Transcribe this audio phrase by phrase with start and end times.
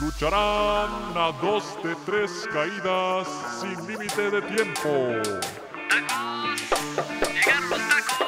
[0.00, 3.28] Lucharán a dos de tres caídas
[3.60, 4.88] sin límite de tiempo.
[5.90, 6.62] ¡Tacos!
[7.28, 8.18] ¡Llegaron los tacos!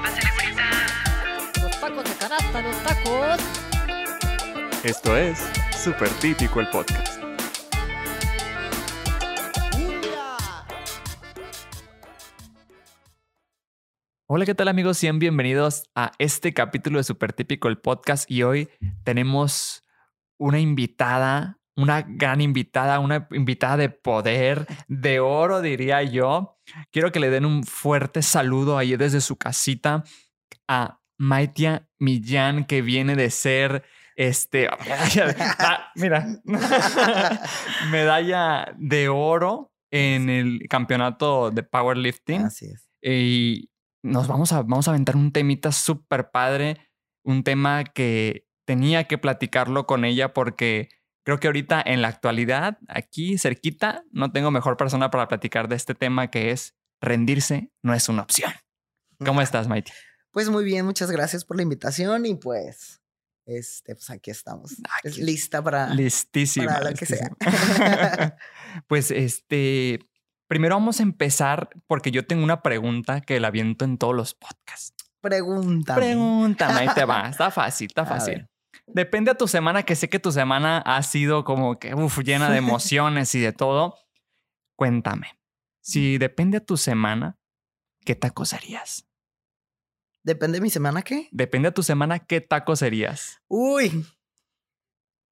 [0.00, 0.70] ¡Pásale, bonita!
[1.60, 3.40] Los tacos de canasta, los tacos.
[4.84, 7.20] Esto es Super Típico el Podcast.
[14.28, 14.96] Hola, ¿qué tal amigos?
[14.96, 18.68] Sean bienvenidos a este capítulo de Super Típico el Podcast y hoy
[19.02, 19.82] tenemos
[20.40, 26.58] una invitada, una gran invitada, una invitada de poder, de oro diría yo.
[26.90, 30.02] Quiero que le den un fuerte saludo ahí desde su casita
[30.66, 33.84] a Maitia Millán que viene de ser
[34.16, 34.68] este,
[35.58, 36.26] ah, mira,
[37.90, 42.42] medalla de oro en el campeonato de powerlifting.
[42.42, 42.88] Así es.
[43.02, 43.70] Y
[44.02, 46.78] nos vamos a, vamos a aventar un temita súper padre,
[47.24, 50.90] un tema que tenía que platicarlo con ella porque
[51.24, 55.74] creo que ahorita en la actualidad, aquí cerquita, no tengo mejor persona para platicar de
[55.74, 58.52] este tema que es rendirse no es una opción.
[59.26, 59.90] ¿Cómo estás, Maiti?
[60.30, 63.02] Pues muy bien, muchas gracias por la invitación y pues,
[63.44, 64.70] este, pues aquí estamos.
[65.02, 65.22] Es Aquí.
[65.22, 65.92] lista para...
[65.92, 66.66] Listísima.
[66.66, 67.28] para lo que sea.
[68.86, 69.98] pues este,
[70.46, 74.34] primero vamos a empezar porque yo tengo una pregunta que la aviento en todos los
[74.34, 74.94] podcasts.
[75.20, 76.00] Pregúntame.
[76.00, 77.28] Pregúntame, ahí te va.
[77.30, 78.49] Está fácil, está fácil.
[78.94, 82.50] Depende a tu semana, que sé que tu semana ha sido como que uf, llena
[82.50, 83.96] de emociones y de todo.
[84.76, 85.38] Cuéntame,
[85.80, 87.38] si depende a tu semana,
[88.04, 89.06] ¿qué tacos harías?
[90.22, 91.28] Depende de mi semana, ¿qué?
[91.32, 93.40] Depende a tu semana, ¿qué tacos harías?
[93.48, 94.06] Uy.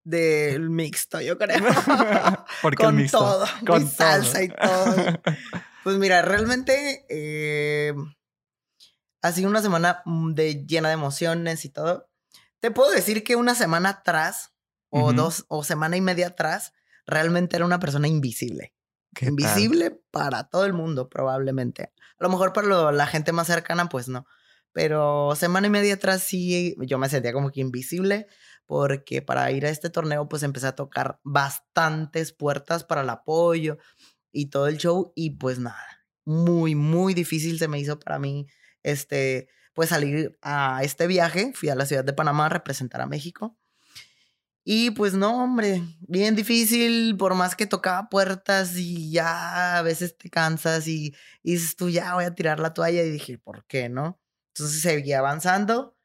[0.05, 1.59] Del mixto, yo creo.
[2.63, 3.19] Porque el con mixto.
[3.19, 3.47] todo.
[3.67, 4.95] Con mi salsa y todo.
[5.85, 7.95] Pues mira, realmente eh,
[9.23, 12.08] ha sido una semana mm, de, llena de emociones y todo.
[12.61, 14.53] Te puedo decir que una semana atrás,
[14.91, 16.73] o dos, o semana y media atrás,
[17.07, 18.75] realmente era una persona invisible.
[19.31, 21.85] Invisible para todo el mundo, probablemente.
[22.19, 24.27] A lo mejor para lo- la gente más cercana, pues no.
[24.73, 28.27] Pero semana y media atrás sí, yo me sentía como que invisible,
[28.67, 33.79] porque para ir a este torneo, pues empecé a tocar bastantes puertas para el apoyo
[34.33, 35.13] y todo el show.
[35.17, 38.47] Y pues nada, muy, muy difícil se me hizo para mí,
[38.83, 41.53] este, pues salir a este viaje.
[41.55, 43.57] Fui a la ciudad de Panamá a representar a México.
[44.65, 50.19] Y pues no, hombre, bien difícil, por más que tocaba puertas y ya a veces
[50.19, 53.89] te cansas y, dices tú ya voy a tirar la toalla y dije, ¿por qué
[53.89, 54.21] no?
[54.49, 55.97] Entonces seguí avanzando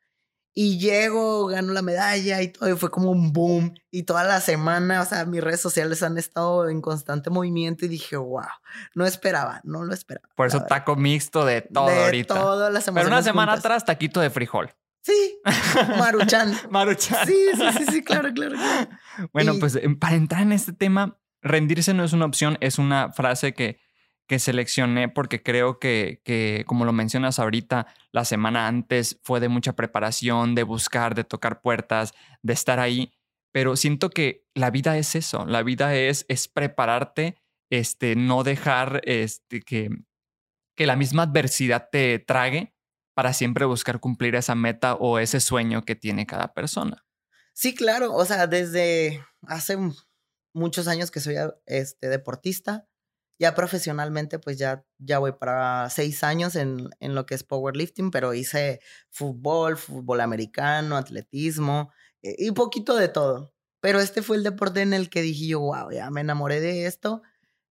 [0.55, 3.73] y llego, gano la medalla y todo, y fue como un boom.
[3.89, 7.87] Y toda la semana, o sea, mis redes sociales han estado en constante movimiento y
[7.87, 8.43] dije, wow,
[8.95, 10.27] no esperaba, no lo esperaba.
[10.35, 12.35] Por eso taco mixto de todo de ahorita.
[12.35, 13.65] todas las Pero una semana juntas.
[13.65, 14.71] atrás, taquito de frijol.
[15.01, 15.39] Sí,
[15.99, 16.55] Maruchan.
[16.69, 17.25] Maruchan.
[17.27, 18.55] Sí, sí, sí, sí, claro, claro.
[18.55, 18.89] claro.
[19.33, 22.77] Bueno, Y- pues em, para entrar en este tema, rendirse no es una opción, es
[22.79, 23.79] una frase que,
[24.27, 29.49] que seleccioné porque creo que, que, como lo mencionas ahorita, la semana antes fue de
[29.49, 33.13] mucha preparación, de buscar, de tocar puertas, de estar ahí,
[33.51, 37.37] pero siento que la vida es eso, la vida es, es prepararte,
[37.69, 39.89] este, no dejar este, que,
[40.75, 42.73] que la misma adversidad te trague
[43.13, 47.05] para siempre buscar cumplir esa meta o ese sueño que tiene cada persona.
[47.53, 48.13] Sí, claro.
[48.13, 49.77] O sea, desde hace
[50.53, 51.35] muchos años que soy
[51.65, 52.87] este, deportista,
[53.39, 58.11] ya profesionalmente, pues ya, ya voy para seis años en, en lo que es powerlifting,
[58.11, 58.79] pero hice
[59.09, 63.53] fútbol, fútbol americano, atletismo eh, y poquito de todo.
[63.81, 66.85] Pero este fue el deporte en el que dije yo, wow, ya me enamoré de
[66.85, 67.21] esto.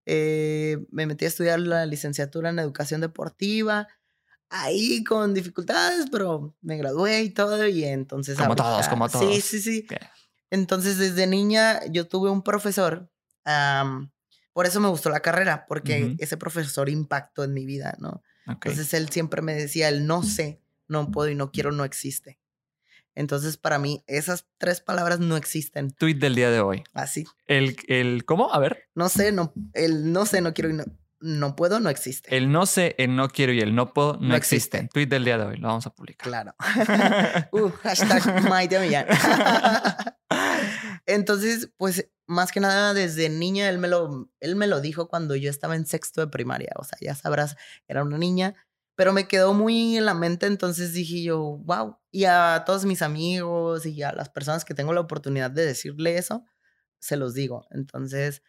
[0.04, 3.88] Eh, me metí a estudiar la licenciatura en educación deportiva.
[4.50, 8.36] Ahí con dificultades, pero me gradué y todo, y entonces...
[8.36, 9.44] Como todos, como Sí, todos.
[9.44, 9.86] sí, sí.
[9.86, 9.98] Que-
[10.50, 13.10] Entonces, desde niña yo tuve un profesor,
[14.52, 18.22] por eso me gustó la carrera, porque ese profesor impactó en mi vida, ¿no?
[18.46, 22.38] Entonces, él siempre me decía, el no sé, no puedo y no quiero, no existe.
[23.14, 25.90] Entonces, para mí, esas tres palabras no existen.
[25.90, 26.82] Tweet del día de hoy.
[26.94, 28.52] Así, El, el, ¿cómo?
[28.52, 28.88] A ver.
[28.94, 30.84] no sé, no, el no sé, no quiero y no,
[31.20, 32.34] no puedo, no existe.
[32.36, 34.86] El no sé, el no quiero y el no puedo no, No existen.
[34.86, 34.92] existe.
[34.94, 35.56] Tweet del día de hoy.
[35.58, 36.26] Lo vamos a publicar.
[36.26, 36.54] Claro.
[37.52, 39.06] Uh, hashtag Maite Millán.
[41.06, 45.36] Entonces, pues, más que nada, desde niña, él me, lo, él me lo dijo cuando
[45.36, 46.72] yo estaba en sexto de primaria.
[46.76, 47.56] O sea, ya sabrás,
[47.88, 48.54] era una niña,
[48.96, 51.98] pero me quedó muy en la mente, entonces dije yo, wow.
[52.10, 56.18] Y a todos mis amigos y a las personas que tengo la oportunidad de decirle
[56.18, 56.44] eso,
[57.00, 57.66] se los digo.
[57.70, 58.42] Entonces,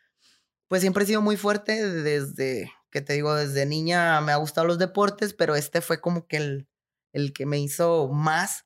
[0.67, 4.67] pues siempre he sido muy fuerte desde, que te digo, desde niña me ha gustado
[4.67, 6.69] los deportes, pero este fue como que el,
[7.13, 8.65] el que me hizo más,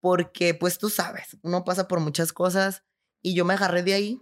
[0.00, 2.84] porque pues tú sabes, uno pasa por muchas cosas
[3.22, 4.20] Y yo me agarré de ahí,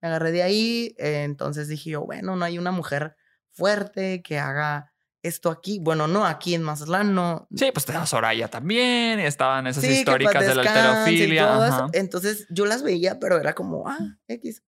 [0.00, 3.16] me agarré de ahí, eh, entonces dije yo, bueno, no hay una mujer
[3.52, 4.92] fuerte que haga
[5.22, 5.78] esto aquí.
[5.80, 7.46] Bueno, no aquí en Mazatlán, no.
[7.54, 9.20] Sí, pues tenemos Soraya también.
[9.20, 11.86] Estaban esas Sí, históricas de la alterofilia.
[11.92, 13.98] Entonces yo las veía, pero era como, ah,
[14.28, 14.62] X.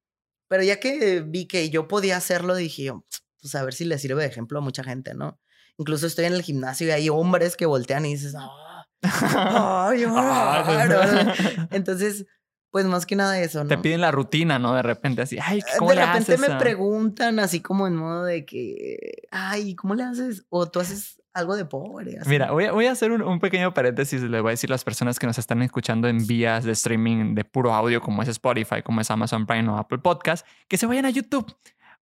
[0.49, 3.07] Pero ya que vi que yo podía hacerlo, dije yo,
[3.41, 5.41] pues a ver si le sirve de ejemplo a mucha gente, ¿no?
[5.79, 10.05] Incluso estoy en el gimnasio y hay hombres que voltean y dices, ah, Ah, ay,
[11.71, 12.27] Entonces,
[12.73, 13.69] pues más que nada eso, ¿no?
[13.69, 14.75] Te piden la rutina, ¿no?
[14.75, 17.87] De repente así, ay, Eh, ¿cómo de le repente haces me a-?" preguntan así como
[17.87, 20.45] en modo de que, ay, ¿cómo le haces?
[20.49, 22.19] O tú haces algo de pobre.
[22.19, 22.29] así.
[22.29, 24.23] Mira, voy a, voy a hacer un, un pequeño paréntesis.
[24.23, 27.35] Le voy a decir a las personas que nos están escuchando en vías de streaming
[27.35, 30.87] de puro audio, como es Spotify, como es Amazon Prime o Apple Podcast, que se
[30.87, 31.55] vayan a YouTube.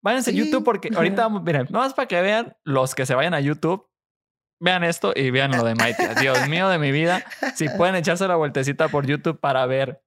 [0.01, 0.33] Váyanse a.
[0.33, 3.39] YouTube porque ahorita vamos, miren, no más para que vean los que se vayan a
[3.39, 3.86] YouTube.
[4.62, 6.13] Vean esto y vean lo de Maitia.
[6.15, 7.24] Dios mío de mi vida.
[7.56, 10.01] Si pueden echarse la vueltecita por YouTube para ver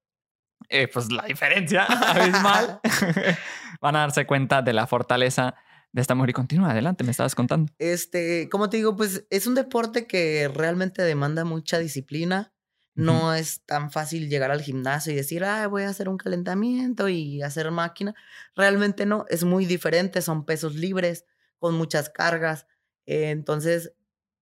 [0.68, 2.80] eh, pues la diferencia abismal,
[3.80, 5.54] van a darse cuenta de la fortaleza
[5.92, 6.30] de esta mujer.
[6.30, 7.72] Y continúa adelante, me estabas contando.
[7.78, 12.52] Este, como te digo, pues es un deporte que realmente demanda mucha disciplina.
[12.94, 17.08] No es tan fácil llegar al gimnasio y decir, ah, voy a hacer un calentamiento
[17.08, 18.14] y hacer máquina.
[18.54, 21.24] Realmente no, es muy diferente, son pesos libres,
[21.58, 22.66] con muchas cargas.
[23.06, 23.94] Eh, entonces,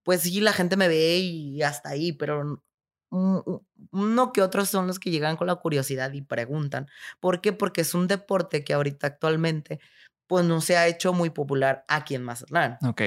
[0.03, 2.65] pues sí, la gente me ve y hasta ahí, pero
[3.11, 6.89] uno que otros son los que llegan con la curiosidad y preguntan.
[7.19, 7.53] ¿Por qué?
[7.53, 9.81] Porque es un deporte que ahorita actualmente,
[10.27, 12.79] pues no se ha hecho muy popular aquí en Mazatlán.
[12.87, 13.03] Ok.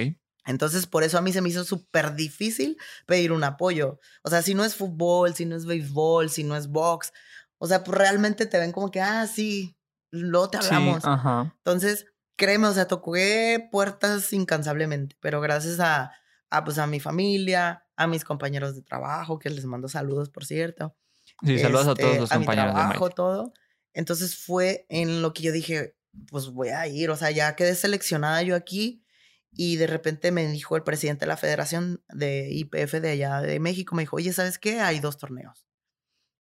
[0.45, 3.99] Entonces, por eso a mí se me hizo súper difícil pedir un apoyo.
[4.23, 7.13] O sea, si no es fútbol, si no es béisbol, si no es box,
[7.59, 9.77] o sea, pues realmente te ven como que, ah, sí,
[10.11, 11.01] luego te hablamos.
[11.01, 11.55] Sí, ajá.
[11.59, 16.11] Entonces, créeme, o sea, toqué puertas incansablemente, pero gracias a,
[16.49, 20.45] a, pues, a mi familia, a mis compañeros de trabajo, que les mando saludos, por
[20.45, 20.95] cierto.
[21.43, 23.53] Sí, saludos a todos este, los a mi compañeros de trabajo, todo.
[23.93, 25.95] Entonces fue en lo que yo dije,
[26.29, 29.03] pues voy a ir, o sea, ya quedé seleccionada yo aquí
[29.51, 33.59] y de repente me dijo el presidente de la Federación de IPF de allá de
[33.59, 34.79] México, me dijo, oye, ¿sabes qué?
[34.79, 35.67] Hay dos torneos.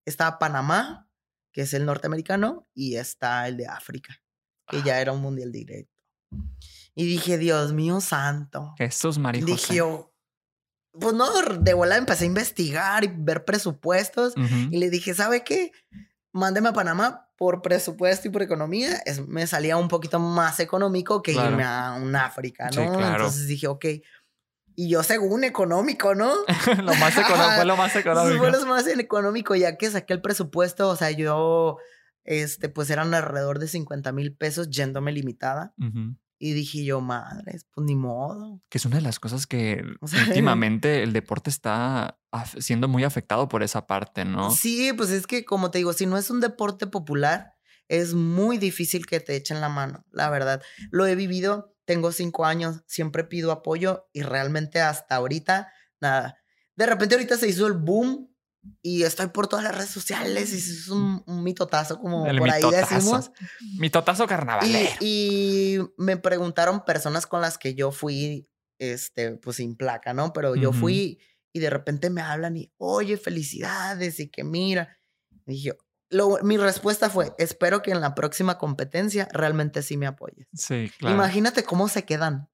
[0.05, 1.09] Está Panamá,
[1.51, 4.21] que es el norteamericano, y está el de África,
[4.67, 4.83] que Ah.
[4.85, 5.93] ya era un mundial directo.
[6.95, 8.73] Y dije, Dios mío santo.
[8.77, 10.09] Jesús María Dije José.
[10.99, 11.27] Pues no,
[11.59, 14.33] de volada empecé a investigar y ver presupuestos.
[14.71, 15.71] Y le dije, ¿sabe qué?
[16.31, 18.97] Mándeme a Panamá por presupuesto y por economía.
[19.05, 21.51] Es- me salía un poquito más económico que Claro.
[21.51, 22.93] irme a un África, Sí, ¿no?
[22.93, 23.15] claro.
[23.25, 23.85] Entonces dije, ok.
[24.75, 26.33] Y yo según económico, ¿no?
[26.83, 28.37] lo más económico, fue lo más económico.
[28.39, 30.89] fue lo más económico, ya que saqué el presupuesto.
[30.89, 31.77] O sea, yo,
[32.23, 35.73] este, pues eran alrededor de 50 mil pesos yéndome limitada.
[35.77, 36.15] Ujú.
[36.45, 38.61] Y dije yo, madres, pues ni modo.
[38.67, 42.19] Que es una de las cosas que O sea, últimamente el deporte está
[42.59, 44.51] siendo muy afectado por esa parte, ¿no?
[44.51, 47.53] Sí, pues es que como te digo, si no es un deporte popular,
[47.87, 50.61] es muy difícil que te echen la mano, la verdad.
[50.91, 56.43] Lo he vivido, tengo cinco años, siempre pido apoyo y realmente hasta ahorita, nada.
[56.75, 58.32] De repente ahorita se hizo el boom
[58.81, 62.49] y estoy por todas las redes sociales y es un, un mitotazo como El por
[62.49, 62.95] ahí mitotazo.
[62.95, 63.31] decimos.
[63.77, 64.89] Mi totazo carnavalero.
[64.99, 68.49] Y, y me preguntaron personas con las que yo fui,
[68.79, 70.31] este, pues sin placa, ¿no?
[70.33, 71.19] Pero yo fui
[71.53, 74.97] y de repente me hablan y, oye, felicidades y que mira.
[75.45, 75.77] Y dije,
[76.09, 80.47] lo- mi respuesta fue, espero que en la próxima competencia realmente sí me apoyes.
[80.53, 81.15] Sí, claro.
[81.15, 82.49] Imagínate cómo se quedan.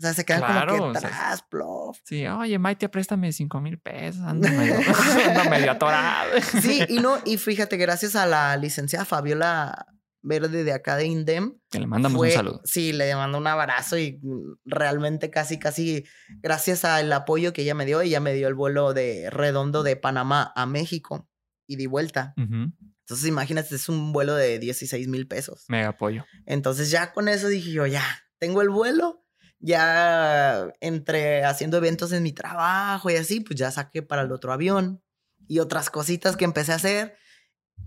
[0.00, 1.98] O sea, se quedan Claro, como o que sea, plof.
[2.04, 4.22] Sí, oye, Maite, préstame cinco mil pesos.
[4.22, 4.74] Ando medio,
[5.28, 6.30] ando medio atorado.
[6.62, 9.86] Sí, y no, y fíjate, gracias a la licenciada Fabiola
[10.22, 12.60] Verde de acá de INDEM, Que le mandamos fue- un saludo.
[12.64, 14.20] Sí, le mando un abrazo y
[14.64, 16.04] realmente casi, casi
[16.40, 19.96] gracias al apoyo que ella me dio, ella me dio el vuelo de redondo de
[19.96, 21.28] Panamá a México
[21.66, 22.32] y di vuelta.
[22.36, 25.64] Entonces, imagínate, es un vuelo de 16 mil pesos.
[25.68, 26.24] Mega apoyo.
[26.46, 28.02] Entonces, ya con eso dije yo, ya,
[28.38, 29.24] tengo el vuelo.
[29.60, 34.52] Ya entre haciendo eventos en mi trabajo y así, pues ya saqué para el otro
[34.52, 35.02] avión
[35.46, 37.16] y otras cositas que empecé a hacer.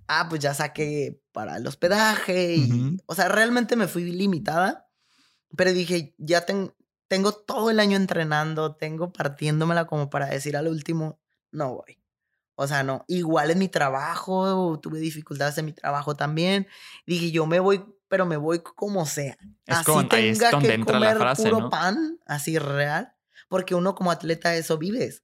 [0.08, 4.88] Ah, pues ya saqué para el hospedaje y, o sea, realmente me fui limitada,
[5.56, 6.74] pero dije, ya ten-
[7.08, 11.20] tengo todo el año entrenando, tengo partiéndomela como para decir al último,
[11.52, 12.00] no voy.
[12.56, 16.68] O sea, no, igual en mi trabajo, tuve dificultades en mi trabajo también.
[17.08, 19.36] Dije, yo me voy, pero me voy como sea.
[19.66, 21.70] Es así con- ahí es tenga donde que entra la comer frase, puro ¿no?
[21.72, 23.12] pan, así real,
[23.50, 25.24] porque uno como atleta eso vives.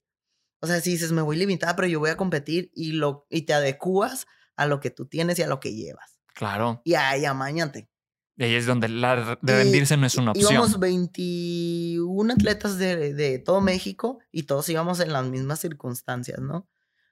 [0.58, 3.42] O sea, si dices, me voy limitada, pero yo voy a competir y, lo, y
[3.42, 6.18] te adecuas a lo que tú tienes y a lo que llevas.
[6.34, 6.82] Claro.
[6.84, 7.88] Y ahí amañate.
[8.36, 10.52] Y ahí es donde la de Y- rendirse no es una opción.
[10.52, 16.68] Íbamos 21 atletas de, de todo México y todos íbamos en las mismas circunstancias, ¿no?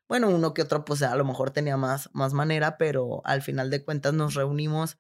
[0.08, 3.68] Bueno, uno que otro, pues a lo mejor tenía más, más manera, pero al final
[3.68, 4.96] de cuentas nos reunimos.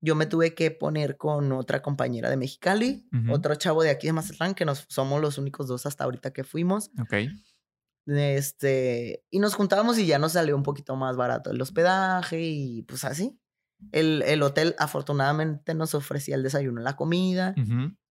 [0.00, 4.12] Yo me tuve que poner con otra compañera de Mexicali, otro chavo de aquí de
[4.12, 6.90] Mazatlán, que nos somos los únicos dos hasta ahorita que fuimos.
[7.00, 7.14] Ok.
[8.06, 12.82] Este, y nos juntábamos y ya nos salió un poquito más barato el hospedaje y
[12.82, 13.38] pues así.
[13.92, 17.54] El, el hotel afortunadamente nos ofrecía el desayuno, la comida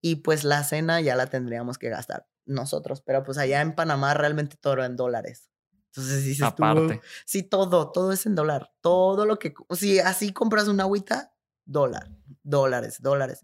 [0.02, 4.14] y pues la cena ya la tendríamos que gastar nosotros, pero pues allá en Panamá
[4.14, 5.50] realmente todo era en dólares.
[5.88, 7.02] Entonces dices tú, Aparte.
[7.26, 8.74] sí, todo, todo es en dólar.
[8.82, 11.34] Todo lo que, si así compras una agüita,
[11.66, 12.10] dólar,
[12.44, 13.42] dólares, dólares.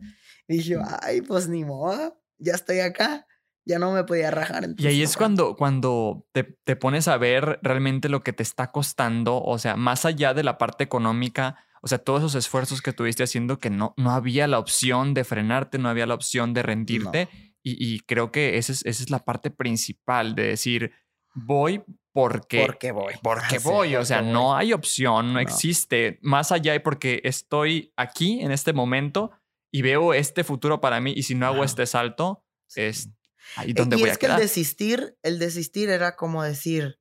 [0.48, 3.28] Y dije, ay, pues ni modo, ya estoy acá,
[3.66, 4.68] ya no me podía rajar.
[4.78, 8.72] Y ahí es cuando, cuando te, te pones a ver realmente lo que te está
[8.72, 12.94] costando, o sea, más allá de la parte económica, o sea, todos esos esfuerzos que
[12.94, 16.64] tuviste haciendo que no, no había la opción de frenarte, no había la opción de
[16.64, 17.28] rendirte.
[17.64, 20.92] Y, y creo que esa es, esa es la parte principal de decir,
[21.34, 21.84] voy
[22.14, 22.64] porque...
[22.66, 23.14] Porque voy.
[23.24, 25.40] Porque Ah, sí, voy, o sea, porque no hay opción, no, No.
[25.40, 26.20] existe.
[26.22, 29.32] Más allá de porque estoy aquí en este momento
[29.72, 32.82] y veo este futuro para mí y si no hago este salto, Sí.
[32.82, 33.10] es
[33.56, 34.40] ahí Eh, donde y voy es a que quedar.
[34.40, 37.00] el desistir, el desistir era como decir,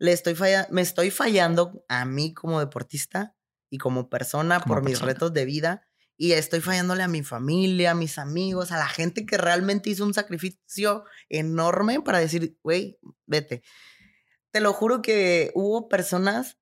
[0.00, 3.36] le estoy falla- me estoy fallando a mí como deportista
[3.70, 5.87] y como persona Como por mis retos de vida
[6.20, 10.04] y estoy fallándole a mi familia, a mis amigos, a la gente que realmente hizo
[10.04, 13.62] un sacrificio enorme para decir, güey, vete.
[14.50, 16.58] Te lo juro que hubo personas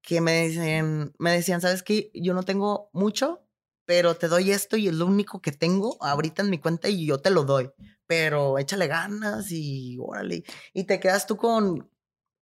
[0.00, 2.12] que me decían, me decían, ¿sabes qué?
[2.14, 3.48] Yo no tengo mucho,
[3.84, 7.04] pero te doy esto y es lo único que tengo ahorita en mi cuenta y
[7.04, 7.68] yo te lo doy.
[8.06, 10.44] Pero échale ganas y órale.
[10.72, 11.90] Y te quedas tú con,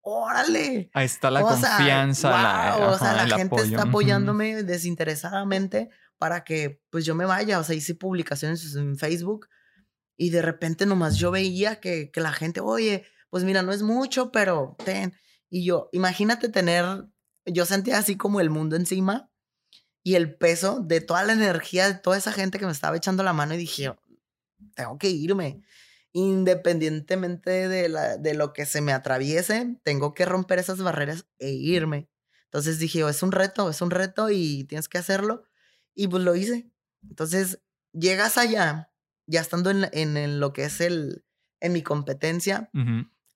[0.02, 0.90] órale.
[0.92, 3.64] Ahí está la O sea, confianza, la, o sea, la gente apoyo.
[3.64, 7.58] está apoyándome desinteresadamente para que pues yo me vaya.
[7.58, 9.48] O sea, hice publicaciones en Facebook
[10.16, 13.82] y de repente nomás yo veía que, que la gente, oye, pues mira, no es
[13.82, 15.14] mucho, pero ten.
[15.50, 17.06] Y yo, imagínate tener,
[17.46, 19.30] yo sentía así como el mundo encima
[20.02, 23.22] y el peso de toda la energía de toda esa gente que me estaba echando
[23.22, 23.94] la mano y dije,
[24.74, 25.62] tengo que irme.
[26.12, 31.50] Independientemente de, la, de lo que se me atraviese, tengo que romper esas barreras e
[31.50, 32.08] irme.
[32.44, 35.44] Entonces dije, "Oh, es un reto, es un reto y tienes que hacerlo.
[36.00, 36.70] Y pues lo hice.
[37.08, 37.60] Entonces
[37.92, 38.92] llegas allá,
[39.26, 41.24] ya estando en, en, en lo que es el,
[41.60, 42.70] en mi competencia,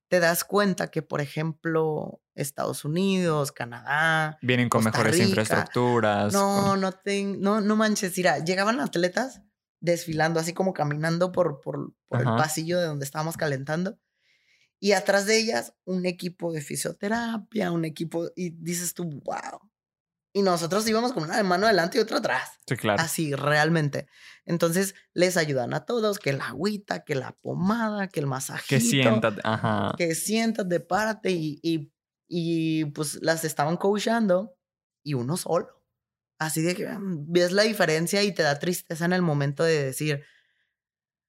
[0.09, 5.29] te das cuenta que, por ejemplo, Estados Unidos, Canadá, Vienen con Costa mejores Rica.
[5.29, 6.33] infraestructuras.
[6.33, 9.43] no, con- no, ten- no, no manches, mira, llegaban atletas
[9.81, 13.99] desfilando, así como caminando por, por, por el pasillo de donde estábamos calentando.
[14.79, 19.72] Y atrás de ellas, un equipo de fisioterapia, un equipo, y dices tú, wow.
[20.35, 22.59] Y nosotros íbamos con una de mano adelante y otra atrás.
[22.67, 23.03] Sí, claro.
[23.03, 24.07] Así, realmente.
[24.47, 28.69] Entonces, les ayudan a todos, que la agüita, que la pomada, que el masajito.
[28.69, 29.95] que sientas, ajá.
[29.99, 31.93] Que siéntate, párate y, y,
[32.29, 34.57] y, pues las estaban coachando
[35.05, 35.83] y uno solo.
[36.39, 39.85] Así de que mm, ves la diferencia y te da tristeza en el momento de
[39.85, 40.25] decir,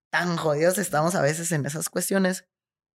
[0.10, 2.46] tan jodidos estamos a veces en esas cuestiones.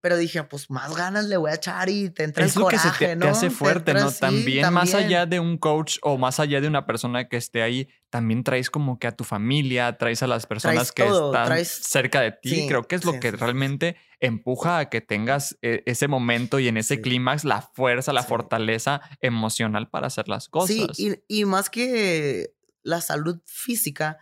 [0.01, 2.67] Pero dije, pues más ganas le voy a echar y te entra Es el lo
[2.67, 3.29] coraje, que se te, te ¿no?
[3.31, 4.11] hace fuerte, entra- ¿no?
[4.11, 7.63] sí, también, más allá de un coach o más allá de una persona que esté
[7.63, 11.49] ahí, también traes como que a tu familia, traes a las personas que todo, están
[11.49, 12.51] traes- cerca de ti.
[12.51, 16.61] Sí, Creo que es lo sí, que realmente empuja a que tengas eh, ese momento
[16.61, 20.97] y en ese clímax la fuerza, la fortaleza emocional para hacer las cosas.
[20.97, 22.53] Sí, y, y más que
[22.85, 24.19] la salud física,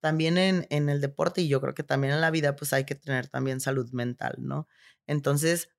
[0.00, 2.84] también en, en el deporte y yo creo que también en la vida, pues hay
[2.84, 4.68] que tener también salud mental, ¿no?
[5.06, 5.70] Entonces,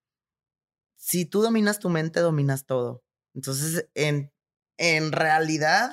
[0.98, 3.04] si tú dominas tu mente, dominas todo.
[3.34, 4.32] Entonces, en,
[4.78, 5.92] en realidad,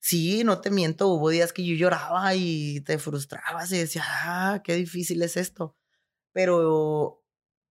[0.00, 4.62] sí, no te miento, hubo días que yo lloraba y te frustrabas y decía, ah,
[4.64, 5.76] qué difícil es esto.
[6.32, 7.22] Pero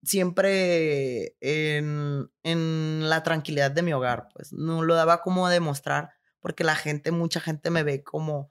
[0.04, 6.64] siempre en, en la tranquilidad de mi hogar, pues no lo daba como demostrar, porque
[6.64, 8.51] la gente, mucha gente me ve como,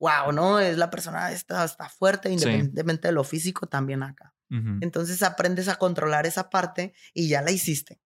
[0.00, 0.58] wow, ¿no?
[0.58, 4.34] Es la persona, esta está fuerte, independientemente de lo físico, también acá.
[4.80, 8.00] Entonces aprendes a controlar esa parte y ya la hiciste.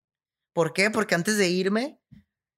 [0.51, 0.91] ¿Por qué?
[0.91, 2.01] Porque antes de irme,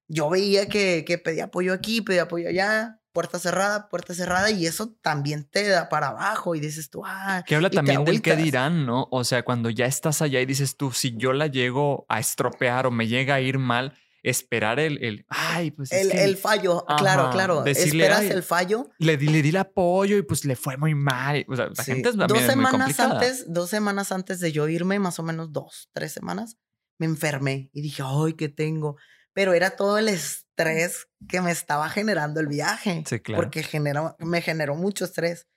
[0.07, 4.65] yo veía que, que pedía apoyo aquí, pedía apoyo allá, puerta cerrada, puerta cerrada, y
[4.65, 8.37] eso también te da para abajo y dices tú, ah, Que habla también del agüitas.
[8.37, 9.07] dirán, ¿no?
[9.11, 12.87] O sea, cuando ya estás allá y dices tú, si yo la llego a estropear
[12.87, 13.93] o me llega a ir mal,
[14.29, 17.63] esperar el, el ay, pues es El, que el fallo, claro, Ajá, claro.
[17.63, 18.89] decirle, Esperas "Ay, el fallo.
[18.99, 21.45] le, le di el apoyo y pues le fue muy mal.
[21.47, 21.91] O sea, la Sí.
[21.93, 25.19] gente es dos también es muy semanas antes, dos semanas antes de yo irme, más
[25.19, 26.57] o menos dos, tres semanas,
[26.99, 28.97] me enfermé y dije, ay, ¿qué tengo?
[29.33, 33.03] Pero era todo el estrés que me estaba generando el viaje.
[33.05, 33.43] Sí, claro.
[33.43, 35.47] Porque generó, me generó mucho estrés.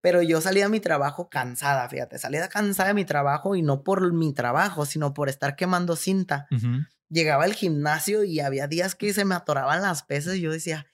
[0.00, 3.84] Pero yo salí a mi trabajo cansada, fíjate, salí cansada de mi trabajo y no
[3.84, 6.48] por mi trabajo, sino por estar quemando cinta.
[6.50, 6.78] Ujú.
[7.12, 10.86] Llegaba al gimnasio y había días que se me atoraban las pesas y yo decía,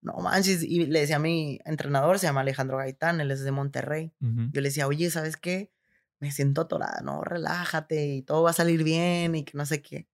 [0.00, 0.62] no manches.
[0.62, 4.12] Y le decía a mi entrenador, se llama Alejandro Gaitán, él es de Monterrey.
[4.20, 4.50] Ujú.
[4.52, 5.70] Yo le decía, oye, ¿sabes qué?
[6.18, 9.82] Me siento atorada, no, relájate y todo va a salir bien y que no sé
[9.82, 10.08] qué.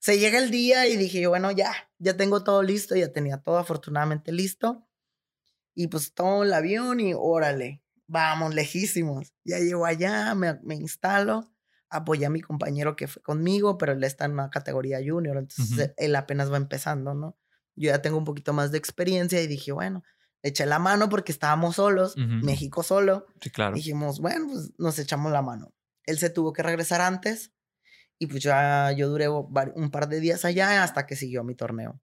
[0.00, 3.38] Se llega el día y dije, yo, bueno, ya, ya tengo todo listo, ya tenía
[3.38, 4.86] todo afortunadamente listo.
[5.74, 9.34] Y pues tomo el avión y órale, vamos, lejísimos.
[9.44, 11.50] Ya llego allá, me, me instalo,
[11.90, 15.92] apoyé a mi compañero que fue conmigo, pero él está en una categoría junior, entonces
[15.96, 17.38] él apenas va empezando, ¿no?
[17.74, 20.02] Yo ya tengo un poquito más de experiencia y dije, bueno,
[20.42, 22.16] eché la mano porque estábamos solos.
[22.16, 23.26] México solo.
[23.40, 23.74] Sí, claro.
[23.74, 25.74] Dijimos, bueno, pues nos echamos la mano.
[26.04, 27.52] Él se tuvo que regresar antes
[28.18, 32.00] y pues ya yo duré un par de días allá hasta que siguió mi torneo.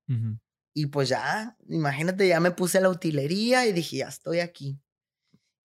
[0.75, 4.79] Y pues ya, imagínate, ya me puse la utilería y dije, ya estoy aquí.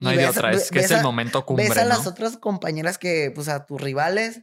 [0.01, 1.83] No hay de ves- otra, es que es ves el a- momento cumbre, Ves a
[1.85, 1.89] ¿no?
[1.91, 4.43] las otras compañeras que, pues a tus rivales,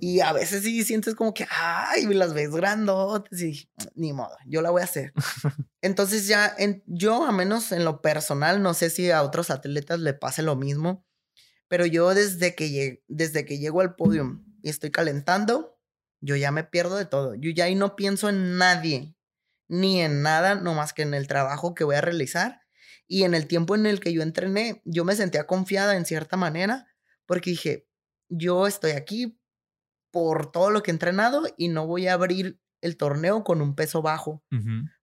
[0.00, 4.60] y a veces sí sientes como que, ay, las ves grandotes y ni modo, yo
[4.62, 5.12] la voy a hacer.
[5.80, 10.00] Entonces ya, en, yo a menos en lo personal, no sé si a otros atletas
[10.00, 11.06] le pase lo mismo,
[11.68, 15.78] pero yo desde que, lleg- desde que llego al podio y estoy calentando,
[16.20, 17.34] yo ya me pierdo de todo.
[17.34, 19.14] Yo ya ahí no pienso en nadie,
[19.68, 22.62] ni en nada, no más que en el trabajo que voy a realizar.
[23.08, 26.36] Y en el tiempo en el que yo entrené, yo me sentía confiada en cierta
[26.36, 26.86] manera,
[27.26, 27.88] porque dije,
[28.28, 29.38] yo estoy aquí
[30.10, 33.74] por todo lo que he entrenado y no voy a abrir el torneo con un
[33.74, 34.42] peso bajo,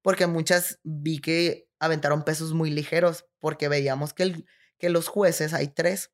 [0.01, 4.45] porque muchas vi que aventaron pesos muy ligeros, porque veíamos que, el-
[4.77, 6.11] que los jueces, hay tres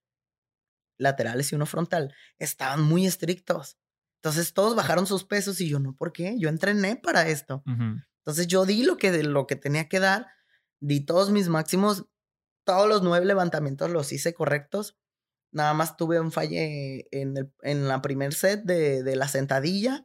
[0.97, 3.77] laterales y uno frontal, estaban muy estrictos.
[4.21, 6.35] Entonces todos bajaron sus pesos y yo no, ¿por qué?
[6.37, 7.63] Yo entrené para esto.
[7.65, 8.01] Ujú.
[8.19, 10.27] Entonces yo di lo que, lo que tenía que dar,
[10.79, 12.05] di todos mis máximos,
[12.63, 14.97] todos los nueve levantamientos los hice correctos.
[15.51, 20.03] Nada más tuve un falle en, el, en la primer set de, de la sentadilla.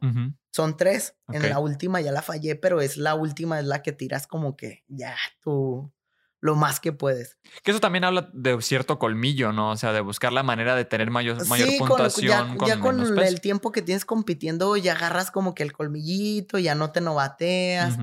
[0.51, 1.15] Son tres.
[1.31, 4.55] En la última ya la fallé, pero es la última, es la que tiras como
[4.57, 5.93] que ya tú
[6.41, 7.37] lo más que puedes.
[7.63, 9.71] Que eso también habla de cierto colmillo, ¿no?
[9.71, 12.67] O sea, de buscar la manera de tener mayor, mayor sí, con- puntuación ya, con,
[12.67, 16.73] ya con menos el tiempo que tienes compitiendo, ya agarras como que el colmillito, ya
[16.75, 17.97] no te novateas.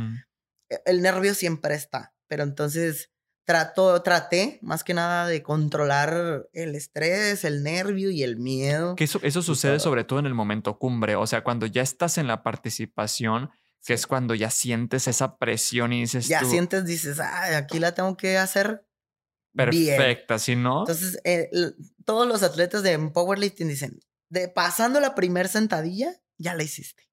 [0.68, 3.10] E- el nervio siempre está, pero entonces
[3.44, 8.94] trato, traté más que nada de controlar el estrés, el nervio y el miedo.
[8.96, 9.80] Que eso, eso sucede todo.
[9.80, 13.50] sobre todo en el momento cumbre, o sea, cuando ya estás en la participación,
[13.84, 17.78] que es cuando ya sientes esa presión y dices Ya tú, sientes, dices, ah, aquí
[17.78, 18.86] la tengo que hacer
[19.52, 19.94] bien".
[19.98, 21.50] perfecta, si no, Entonces, eh,
[22.06, 27.10] todos los atletas de powerlifting dicen, de pasando la primer sentadilla, ya la hiciste.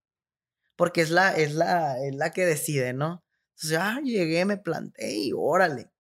[0.77, 3.21] Porque es la, es la, es la que decide, ¿no?
[3.62, 5.91] Entonces, ah, llegué, me planté y órale.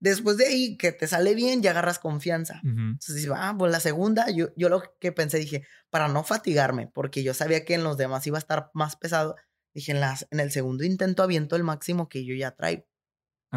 [0.00, 2.60] Después de ahí, que te sale bien, ya agarras confianza.
[2.64, 2.72] Ujú.
[2.72, 6.88] Entonces, digo, ah, pues la segunda, yo, yo lo que pensé, dije, para no fatigarme,
[6.88, 9.36] porque yo sabía que en los demás iba a estar más pesado,
[9.74, 12.84] dije, en, las, en el segundo intento aviento el máximo que yo ya traigo.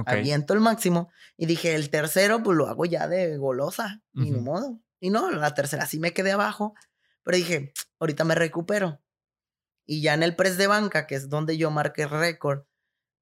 [0.06, 1.10] Aviento el máximo.
[1.38, 4.42] Y dije, el tercero, pues lo hago ya de golosa, ni Ujú.
[4.42, 4.80] modo.
[5.00, 6.76] Y no, la tercera sí me quedé abajo,
[7.24, 9.02] pero dije, ahorita me recupero.
[9.86, 12.67] Y ya en el press de banca, que es donde yo marqué récord,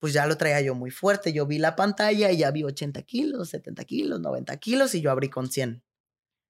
[0.06, 1.34] pues ya lo traía yo muy fuerte.
[1.34, 5.10] Yo vi la pantalla y ya vi 80 kilos, 70 kilos, 90 kilos y yo
[5.10, 5.84] abrí con 100.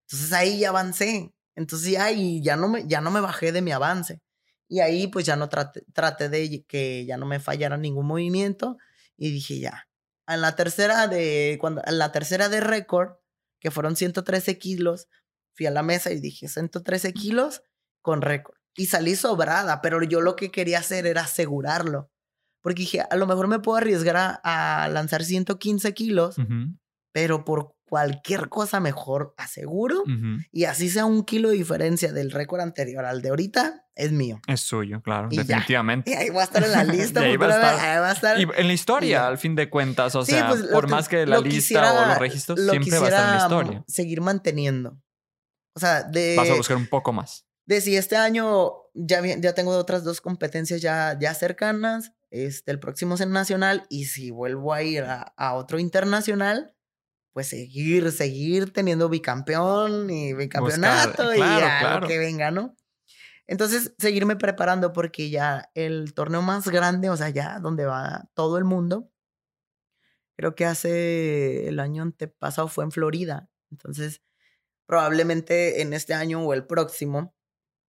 [0.01, 1.33] Entonces ahí ya avancé.
[1.55, 4.21] Entonces ya, ya, no me, ya no me bajé de mi avance.
[4.67, 8.75] Y ahí pues ya no traté, traté de que ya no me fallara ningún movimiento
[9.15, 9.87] y dije ya.
[10.27, 13.13] En la tercera de, cuando, en la tercera de récord,
[13.61, 15.07] que fueron 113 kilos,
[15.53, 17.61] fui a la mesa y dije 113 kilos
[18.01, 18.57] con récord.
[18.75, 22.11] Y salí sobrada, pero yo lo que quería hacer era asegurarlo.
[22.65, 24.39] Porque dije, a lo mejor me puedo arriesgar a,
[24.83, 26.75] a lanzar 115 kilos, Ujú,
[27.13, 30.01] pero por cualquier cosa mejor aseguro.
[30.01, 30.39] ujú.
[30.51, 34.41] Y así sea un kilo de diferencia del récord anterior al de ahorita, es mío.
[34.47, 35.43] Es suyo, claro, Y ya.
[35.43, 36.09] definitivamente.
[36.11, 37.21] Y ahí va a estar en la lista.
[37.27, 37.75] Y ahí va estar.
[37.79, 38.39] ahí va a estar.
[38.41, 39.27] Y en la historia, ya.
[39.27, 41.51] al fin de cuentas, o Sí, sea, pues, por que- más que la lista o
[41.51, 43.83] quisiera- los registros, lo siempre va a estar en la historia.
[43.87, 44.99] Seguir manteniendo.
[45.75, 47.45] O sea, de, Vas a buscar un poco más.
[47.67, 52.79] de si este año ya, ya tengo otras dos competencias ya, ya cercanas, este, el
[52.79, 56.75] próximo nacional, y si vuelvo a ir a, a otro internacional,
[57.35, 61.99] pues seguir, seguir teniendo bicampeón y bicampeonato y claro, ya claro.
[61.99, 62.77] lo que venga, ¿no?
[63.45, 68.57] Entonces, seguirme preparando porque ya el torneo más grande, o sea, ya donde va todo
[68.57, 69.11] el mundo,
[70.37, 73.49] creo que hace el año antepasado fue en Florida.
[73.69, 74.21] Entonces,
[74.85, 77.34] probablemente en este año o el próximo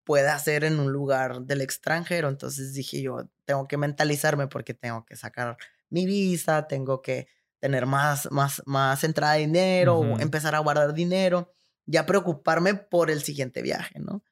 [0.07, 2.29] pueda ser en un lugar del extranjero.
[2.29, 5.59] Entonces dije yo, tengo que mentalizarme porque tengo que sacar
[5.91, 7.27] mi visa, tengo que
[7.59, 11.53] tener más, más, más entrada de dinero, empezar a guardar dinero,
[11.87, 14.23] ya preocuparme por el siguiente viaje, ¿no?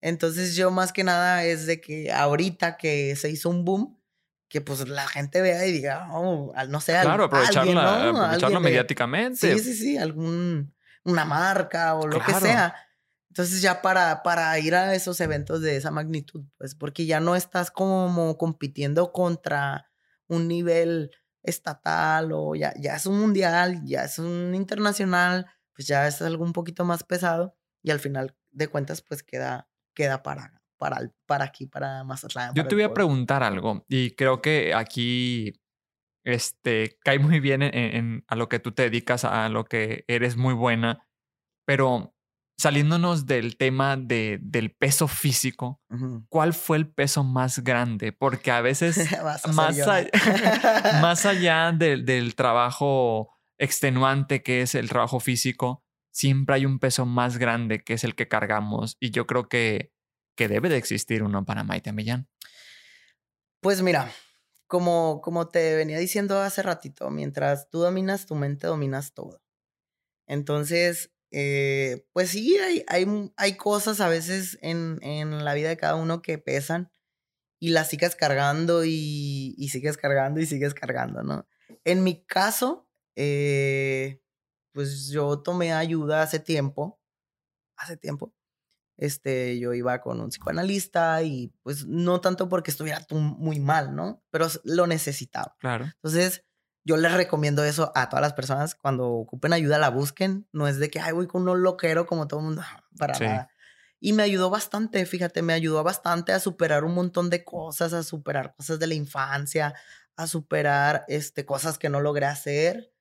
[0.00, 4.00] Entonces yo más que nada es de que ahorita que se hizo un boom,
[4.48, 8.22] que pues la gente vea y diga, oh, no sé, Claro, aprovecharlo, alguien, ¿no?
[8.22, 9.58] aprovecharlo mediáticamente.
[9.58, 12.72] Sí, sí, sí, algún, una marca o lo que sea.
[13.34, 17.34] Entonces ya para, para ir a esos eventos de esa magnitud, pues porque ya no
[17.34, 19.90] estás como compitiendo contra
[20.28, 21.10] un nivel
[21.42, 26.44] estatal o ya, ya es un mundial, ya es un internacional, pues ya es algo
[26.44, 31.46] un poquito más pesado y al final de cuentas pues queda, queda para, para, para
[31.46, 32.54] aquí, para Mazatlán.
[32.54, 35.60] Yo para te voy a preguntar algo y creo que aquí
[36.24, 40.04] este, cae muy bien en, en- a lo que tú te dedicas, a lo que
[40.06, 41.04] eres muy buena,
[41.66, 42.13] pero
[42.56, 45.80] saliéndonos del tema de, del peso físico.
[46.28, 48.12] ¿cuál fue el peso más grande?
[48.12, 48.96] Porque a veces,
[49.44, 50.04] a más, a-
[51.00, 57.06] más allá del, del trabajo extenuante que es el trabajo físico, siempre hay un peso
[57.06, 59.92] más grande que es el que cargamos y yo creo que,
[60.36, 62.28] que debe de existir uno para Maite Millán.
[63.60, 64.10] Pues mira,
[64.66, 69.40] como, como te venía diciendo hace ratito, mientras tú dominas tu mente, dominas todo.
[70.26, 75.76] Entonces, eh, pues sí, hay, hay, hay cosas a veces en, en la vida de
[75.76, 76.92] cada uno que pesan
[77.58, 81.48] y las sigues cargando y, y sigues cargando y sigues cargando, ¿no?
[81.82, 84.22] En mi caso, eh,
[84.72, 87.00] pues yo tomé ayuda hace tiempo,
[87.76, 88.32] hace tiempo.
[88.96, 94.22] Este, yo iba con un psicoanalista y pues no tanto porque estuviera muy mal, ¿no?
[94.30, 95.56] Pero lo necesitaba.
[95.58, 95.86] Claro.
[95.86, 96.44] Entonces,
[96.84, 98.74] yo les recomiendo eso a todas las personas.
[98.74, 100.46] Cuando ocupen ayuda, la busquen.
[100.52, 102.62] No es de que, ay, voy con un loquero como todo el mundo.
[102.98, 103.24] Para Sí.
[103.24, 103.48] nada.
[104.00, 108.02] Y me ayudó bastante, fíjate, me ayudó bastante a superar un montón de cosas, a
[108.02, 109.74] superar cosas de la infancia,
[110.16, 112.92] a superar este, cosas que no logré hacer.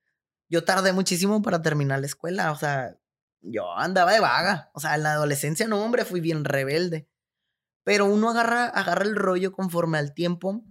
[0.49, 2.95] Yo tardé muchísimo para terminar la escuela, o sea,
[3.41, 4.71] yo andaba de vaga.
[4.73, 7.09] O sea, en la adolescencia, no, hombre, fui bien rebelde.
[7.83, 10.63] Pero uno agarra, agarra el rollo conforme al tiempo.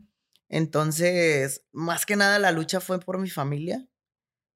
[0.52, 3.88] Entonces, más que nada, la lucha fue por mi familia.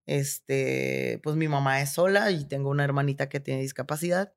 [0.04, 4.34] Este, pues mi mamá es sola y tengo una hermanita que tiene discapacidad.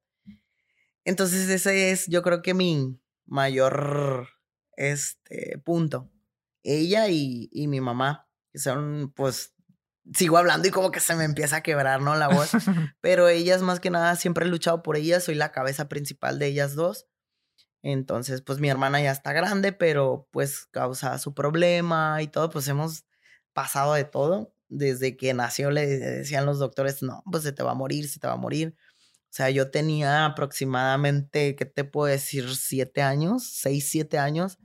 [1.04, 4.30] Entonces, ese es, yo creo que mi mayor,
[4.78, 6.10] este, punto.
[6.64, 9.54] Ella y, y mi mamá, que son, pues,
[10.14, 12.16] sigo hablando y como que se me empieza a quebrar, ¿no?
[12.16, 12.52] La voz.
[13.02, 15.26] Pero ellas, más que nada, siempre he luchado por ellas.
[15.26, 17.06] Soy la cabeza principal de ellas dos.
[17.84, 22.68] Entonces, pues mi hermana ya está grande, pero pues causa su problema y todo, pues
[22.68, 23.06] hemos
[23.54, 24.54] pasado de todo.
[24.70, 28.20] Desde que nació le decían los doctores, no, pues se te va a morir, se
[28.20, 28.76] te va a morir.
[29.32, 32.56] O sea, yo tenía aproximadamente, ¿qué te puedo decir?
[32.56, 34.58] Siete años, seis, siete años.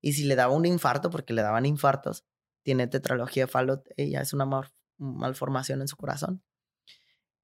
[0.00, 2.24] Y si le daba un infarto, porque le daban infartos,
[2.64, 6.42] tiene tetralogía de Fallot, ella es una mal- malformación en su corazón.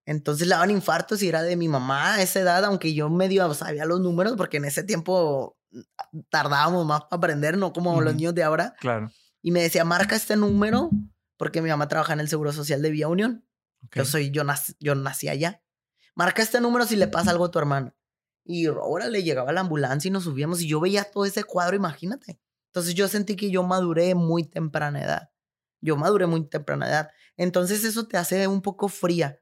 [0.06, 3.52] Entonces le daban infartos y era de mi mamá a esa edad, aunque yo medio
[3.54, 8.10] sabía los números, porque en ese tiempo mm, tardábamos más para aprender, no como los
[8.12, 8.16] Ujú.
[8.18, 8.74] niños de ahora.
[8.80, 9.10] claro.
[9.42, 10.90] Y me decía, marca este número,
[11.36, 13.46] porque mi mamá trabaja en el Seguro Social de Vía Unión.
[13.94, 14.08] Yo ok.
[14.08, 15.62] soy, yo nací, yo nací allá.
[16.14, 17.94] Marca este número si le pasa algo a tu hermana.
[18.42, 21.76] Y ahora le llegaba la ambulancia y nos subíamos y yo veía todo ese cuadro,
[21.76, 22.40] imagínate.
[22.72, 25.30] Entonces yo sentí que yo maduré muy temprana edad.
[25.82, 27.10] Yo maduré muy temprana edad.
[27.36, 29.38] Entonces eso te hace un poco fría.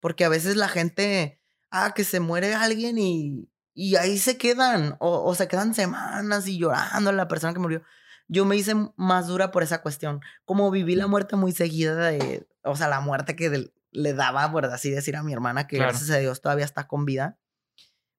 [0.00, 4.96] Porque a veces la gente, ah, que se muere alguien y, y ahí se quedan.
[4.98, 7.82] O, o se quedan semanas y llorando a la persona que murió.
[8.28, 10.20] Yo me hice más dura por esa cuestión.
[10.44, 14.64] Como viví la muerte muy seguida de, o sea, la muerte que le daba, por
[14.66, 15.90] así decir, a mi hermana, que Claro.
[15.90, 17.38] gracias a Dios todavía está con vida,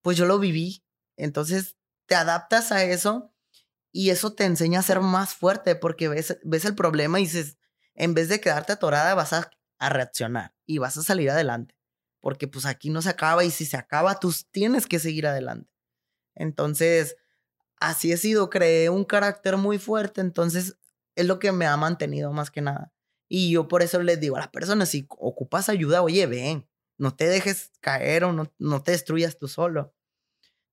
[0.01, 0.83] pues yo lo viví.
[1.15, 3.33] Entonces te adaptas a eso
[3.93, 7.57] y eso te enseña a ser más fuerte porque ves, ves el problema y dices,
[7.95, 9.49] en vez de quedarte atorada, vas a,
[9.81, 11.75] a reaccionar y vas a salir adelante.
[12.21, 15.69] Porque pues aquí no se acaba y si se acaba, tú tienes que seguir adelante.
[16.35, 17.17] Entonces,
[17.79, 20.77] así he sido, creé un carácter muy fuerte, entonces
[21.15, 22.93] es lo que me ha mantenido más que nada.
[23.27, 27.15] Y yo por eso les digo a las personas, si ocupas ayuda, oye, ven, no
[27.15, 29.95] te dejes caer o no, no te destruyas tú solo.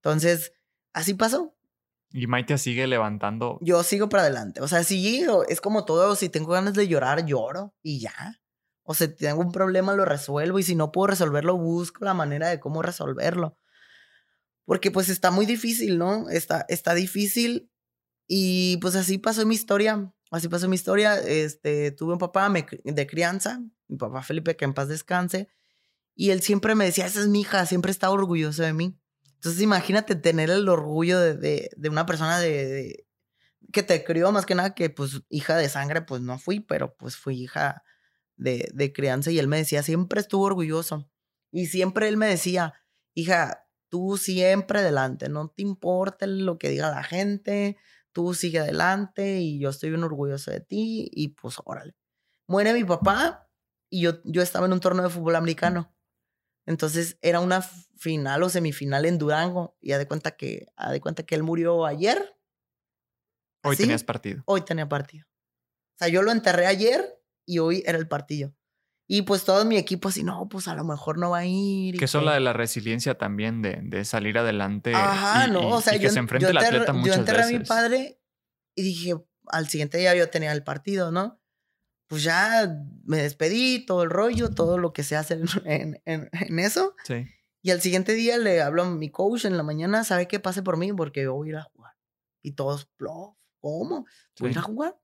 [0.02, 0.52] Entonces,
[0.92, 1.56] así pasó.
[2.12, 3.58] Y Maite sigue levantando.
[3.62, 4.60] Yo sigo para adelante.
[4.60, 8.42] O sea, sí, es como todo, si tengo ganas de llorar, lloro y ya.
[8.90, 12.48] O si tengo un problema, lo resuelvo y si no puedo resolverlo, busco la manera
[12.48, 13.58] de cómo resolverlo.
[14.64, 16.30] Porque pues está muy difícil, ¿no?
[16.30, 17.70] Está, está difícil
[18.26, 20.10] y pues así pasó mi historia.
[20.30, 21.16] Así pasó mi historia.
[21.20, 25.48] Este, tuve un papá de crianza, mi papá Felipe, que en paz descanse.
[26.14, 28.98] Y él siempre me decía, esa es mi hija, siempre estaba orgulloso de mí.
[29.34, 33.06] Entonces imagínate tener el orgullo de, de, una persona de-
[33.70, 36.94] que te crió más que nada que pues hija de sangre, pues no fui, pero
[36.96, 37.82] pues fui hija
[38.38, 41.10] de, de crianza y él me decía, siempre estuvo orgulloso.
[41.52, 42.74] Y siempre él me decía,
[43.14, 47.76] hija, tú siempre adelante, no te importa lo que diga la gente,
[48.12, 51.94] tú sigue adelante y yo estoy bien orgulloso de ti y pues órale.
[52.46, 53.48] Muere mi papá
[53.90, 55.94] y yo, yo estaba en un torneo de fútbol americano.
[56.66, 61.00] Entonces era una final o semifinal en Durango y haz de cuenta que, haz de
[61.00, 62.36] cuenta que él murió ayer.
[63.64, 63.84] Hoy ¿Así?
[63.84, 64.42] tenías partido.
[64.46, 65.26] Hoy tenía partido.
[65.26, 67.17] O sea, yo lo enterré ayer
[67.48, 68.54] y hoy era el partido.
[69.10, 71.96] Y pues todo mi equipo así, no, pues a lo mejor no va a ir.
[71.98, 74.92] Que eso habla de la resiliencia también, de, de salir adelante.
[74.94, 76.92] Ajá, y- no, y- o sea, y que yo, se yo enfrente el enterré- atleta
[76.92, 78.20] yo muchas enterré a mi padre
[78.76, 79.14] y dije,
[79.46, 81.40] al siguiente día yo tenía el partido, ¿no?
[82.06, 82.70] Pues ya
[83.04, 86.94] me despedí, todo el rollo, todo lo que se hace en, en- eso.
[87.04, 87.24] Sí.
[87.62, 90.38] Y al siguiente día le hablo a mi coach en la mañana, ¿sabe qué?
[90.38, 91.94] Pase por mí porque yo voy a ir a jugar.
[92.42, 94.04] Y todos, "Bro, ¿cómo?
[94.38, 94.98] ¿Voy a ir a jugar?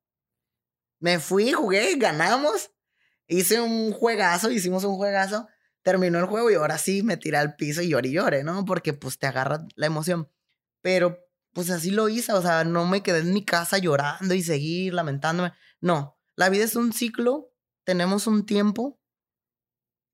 [1.01, 2.71] Me fui, jugué, ganamos.
[3.27, 5.49] Hice un juegazo, hicimos un juegazo.
[5.83, 8.65] Terminó el juego y ahora sí me tiré al piso y lloré y lloré, ¿no?
[8.65, 10.31] Porque pues te agarra la emoción.
[10.81, 11.19] Pero
[11.53, 14.93] pues así lo hice, o sea, no me quedé en mi casa llorando y seguir
[14.93, 15.53] lamentándome.
[15.81, 17.53] No, la vida es un ciclo,
[17.85, 18.99] tenemos un tiempo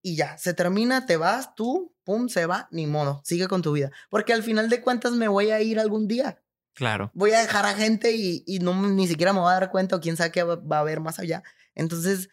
[0.03, 3.73] y ya, se termina, te vas, tú, pum, se va, ni modo, sigue con tu
[3.73, 3.91] vida.
[4.09, 6.43] Porque al final de cuentas me voy a ir algún día.
[6.75, 7.11] Claro.
[7.15, 9.97] Voy a dejar a gente y, y no ni siquiera me voy a dar cuenta
[9.97, 11.43] o quién sabe qué va, va a haber más allá.
[11.75, 12.29] Entonces,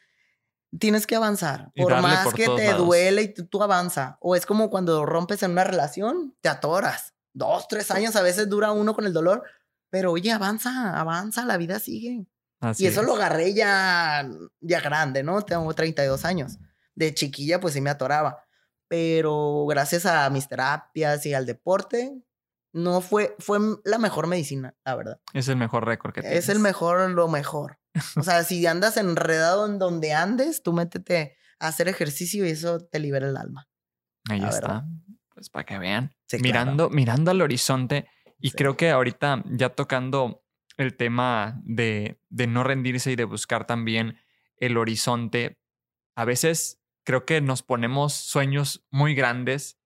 [0.80, 1.72] tienes que avanzar.
[1.76, 2.86] Y Por más por que te lados.
[2.86, 4.18] duele y tú, tú avanza.
[4.22, 7.14] O es como cuando rompes en una relación, te atoras.
[7.34, 9.44] Dos, tres años a veces dura uno con el dolor.
[9.90, 12.26] Pero oye, avanza, avanza, la vida sigue.
[12.60, 13.08] Así Y eso es.
[13.08, 14.28] lo agarré ya,
[14.62, 15.42] ya grande, ¿no?
[15.44, 16.58] Tengo 32 años.
[16.96, 18.44] De chiquilla, pues sí me atoraba.
[18.88, 22.18] Pero gracias a mis terapias y al deporte,
[22.78, 25.20] no fue, fue la mejor medicina, la verdad.
[25.34, 26.40] Es el mejor récord que tienes.
[26.40, 27.80] Es el mejor, lo mejor.
[28.16, 32.80] O sea, si andas enredado en donde andes, tú métete a hacer ejercicio y eso
[32.80, 33.68] te libera el alma.
[34.30, 34.86] Ahí la está.
[35.34, 36.16] Pues para que vean.
[36.28, 36.44] Sí, claro.
[36.44, 38.08] mirando, mirando al horizonte.
[38.40, 38.56] Y Sí.
[38.58, 40.44] creo que ahorita ya tocando
[40.78, 44.20] el tema de, de no rendirse y de buscar también
[44.58, 45.58] el horizonte,
[46.16, 49.80] a veces creo que nos ponemos sueños muy grandes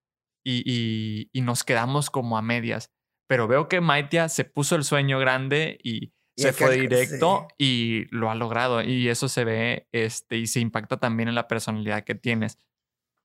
[0.43, 2.91] y, y- y nos quedamos como a medias.
[3.27, 7.55] Pero veo que Maitia se puso el sueño grande y, Y se fue directo sí.
[7.65, 8.81] y lo ha logrado.
[8.83, 12.57] Y eso se ve este, y se impacta también en la personalidad que tienes.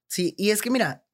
[0.09, 1.05] Sí, y es que mira,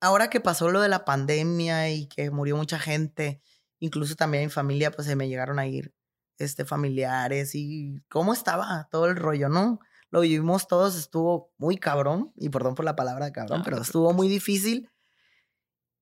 [0.00, 3.40] ahora que pasó lo de la pandemia y que murió mucha gente,
[3.80, 5.92] incluso también mi familia, pues se me llegaron a ir
[6.38, 9.80] este, familiares y cómo estaba todo el rollo, ¿no?
[10.10, 14.12] Lo vivimos todos, estuvo muy cabrón, y perdón por la palabra cabrón, No, pero estuvo
[14.12, 14.88] muy difícil.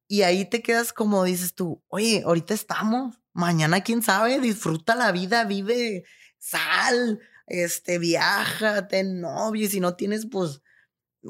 [0.08, 5.12] Y ahí te quedas como dices tú, oye, ahorita estamos, mañana quién sabe, disfruta la
[5.12, 6.04] vida, vive,
[6.38, 10.62] sal, este, viaja, ten novio, y si no tienes, pues,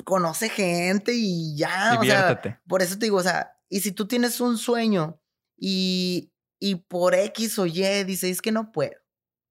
[0.04, 4.06] conoce gente y ya, o sea, por eso te digo, o sea, y si tú
[4.06, 5.20] tienes un sueño
[5.56, 8.96] y, y por X o Y dices, es que no puedo,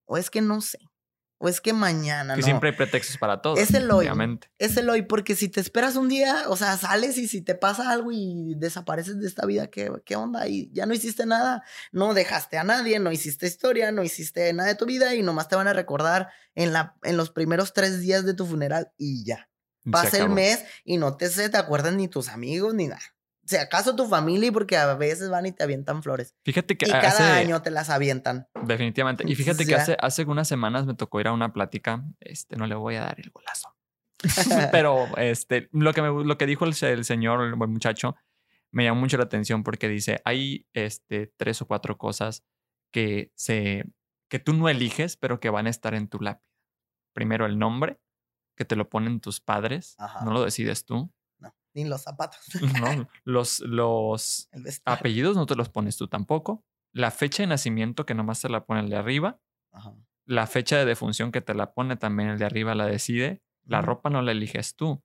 [0.06, 0.80] o es que no sé,
[1.40, 2.46] o es que mañana, que no.
[2.46, 3.58] siempre hay pretextos para todo.
[3.58, 4.06] Es el hoy.
[4.06, 4.50] obviamente.
[4.58, 7.54] Es el hoy, porque si te esperas un día, o sea, sales y si te
[7.54, 10.48] pasa algo y desapareces de esta vida, ¿qué, qué onda?
[10.48, 14.70] Y ya no hiciste nada, no dejaste a nadie, no hiciste historia, no hiciste nada
[14.70, 18.00] de tu vida y nomás te van a recordar en, la, en los primeros tres
[18.00, 19.50] días de tu funeral y ya.
[19.92, 23.02] Pasa el mes y no te, se te acuerdan ni tus amigos ni nada.
[23.48, 26.36] Si acaso tu familia, porque a veces van y te avientan flores.
[26.44, 28.48] Fíjate que Y cada año te las avientan.
[28.64, 29.24] definitivamente.
[29.26, 32.04] Y fíjate que hace, hace unas semanas me tocó ir a una plática.
[32.20, 33.74] Este, no le voy a dar el golazo.
[34.72, 38.16] Pero este, lo que, me- lo que dijo el, se- el señor, el buen muchacho,
[38.72, 42.44] me llamó mucho la atención porque dice, hay este, tres o cuatro cosas
[42.92, 43.86] que, se,
[44.30, 46.44] que tú no eliges, pero que van a estar en tu lápida.
[47.14, 48.00] Primero, el nombre,
[48.58, 50.26] que te lo ponen tus padres, Ajá.
[50.26, 51.12] no lo decides tú.
[51.78, 52.40] Ni los zapatos.
[52.82, 53.08] ¿no?
[53.24, 54.50] Los, los
[54.86, 56.66] apellidos no te los pones tú tampoco.
[56.92, 59.40] La fecha de nacimiento, que nomás te la pone el de arriba.
[59.72, 59.96] Ajá.
[60.26, 63.44] La fecha de defunción que te la pone también el de arriba la decide.
[63.64, 65.04] La ropa no la eliges tú.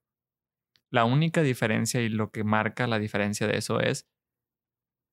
[0.89, 4.09] La única diferencia y lo que marca la diferencia de eso es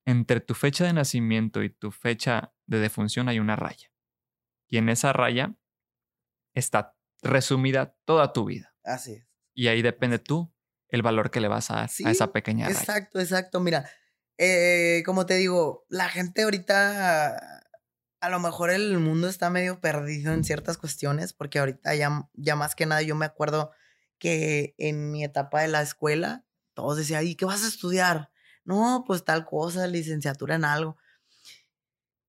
[0.06, 3.92] entre tu fecha de nacimiento y tu fecha de defunción hay una raya.
[4.66, 5.54] Y en esa raya
[6.54, 8.74] está resumida toda tu vida.
[8.82, 9.28] Así es.
[9.54, 10.50] Y ahí depende tú
[10.90, 12.78] el valor que le vas a dar Sí, a esa pequeña raya.
[12.78, 13.60] Exacto, exacto.
[13.60, 13.88] Mira,
[14.38, 17.62] eh, como te digo, la gente ahorita,
[18.20, 22.56] a lo mejor el mundo está medio perdido en ciertas cuestiones, porque ahorita ya, ya
[22.56, 23.70] más que nada yo me acuerdo
[24.18, 28.30] que en mi etapa de la escuela, todos decían, ¿y qué vas a estudiar?
[28.64, 30.96] No, pues tal cosa, licenciatura en algo.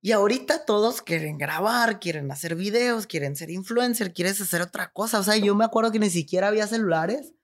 [0.02, 5.20] Y ahorita todos quieren grabar, quieren hacer videos, quieren ser influencer, quieres hacer otra cosa.
[5.20, 7.36] O sea, yo me acuerdo que ni siquiera había celulares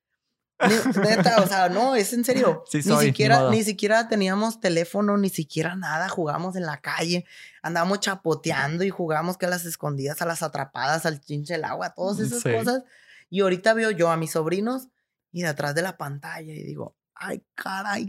[0.59, 2.63] Ni- neta, o sea, no, es en serio.
[2.71, 3.51] Sí ni soy, ni siquiera, modo.
[3.51, 6.09] ni siquiera teníamos teléfono, ni siquiera nada.
[6.09, 7.25] Jugábamos en la calle,
[7.61, 11.93] andábamos chapoteando y jugábamos que a las escondidas, a las atrapadas, al chinche del agua,
[11.93, 12.51] todas esas Sí.
[12.53, 12.83] cosas.
[13.29, 14.87] Y ahorita veo yo a mis sobrinos
[15.31, 18.07] y de atrás de la pantalla y digo, ay, caray,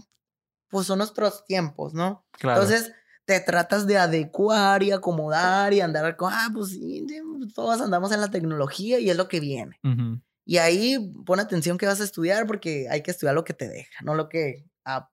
[0.68, 2.24] pues son nuestros tiempos, ¿no?
[2.32, 2.62] Claro.
[2.62, 2.92] Entonces
[3.24, 7.20] te tratas de adecuar y acomodar y andar con, ah, pues sí, sí,
[7.54, 9.78] todos andamos en la tecnología y es lo que viene.
[9.84, 10.20] Ujú.
[10.48, 13.68] Y ahí pon atención que vas a estudiar porque hay que estudiar lo que te
[13.68, 14.64] deja, no lo que...
[14.86, 15.10] ah,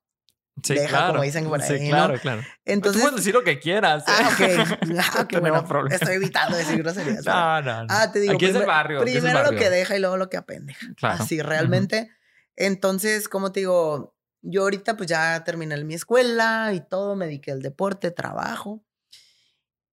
[0.64, 1.08] Sí, deja, claro.
[1.12, 1.90] como dicen por Sí, ahí, ¿no?
[1.90, 2.42] claro, claro.
[2.42, 3.02] Tú Entonces...
[3.02, 4.04] puedes decir lo que quieras.
[4.04, 4.12] ¿eh?
[4.14, 4.80] Ah, ok.
[4.98, 5.66] Ah, No qué bueno.
[5.92, 7.26] Estoy evitando decir groserías.
[7.26, 7.34] ¿no?
[7.34, 7.88] No, no, no.
[7.90, 8.34] Ah, te digo.
[8.36, 9.04] Aquí es el primer- barrio.
[9.04, 9.60] es el Primero lo barrio.
[9.60, 10.88] que deja y luego lo que apendeja.
[10.96, 11.22] Claro.
[11.22, 12.10] Así, realmente.
[12.56, 17.52] Entonces, como te digo, yo ahorita pues ya terminé mi escuela y todo, me dediqué
[17.52, 18.82] al deporte, trabajo.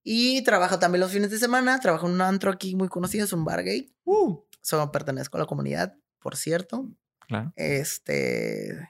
[0.05, 1.81] Y trabajo también los fines de semana.
[1.81, 3.93] Trabajo en un antro aquí muy conocido, es un bar gay.
[4.05, 6.89] Uh, So, pertenezco a la comunidad, por cierto.
[7.27, 7.53] claro.
[7.57, 8.89] Este,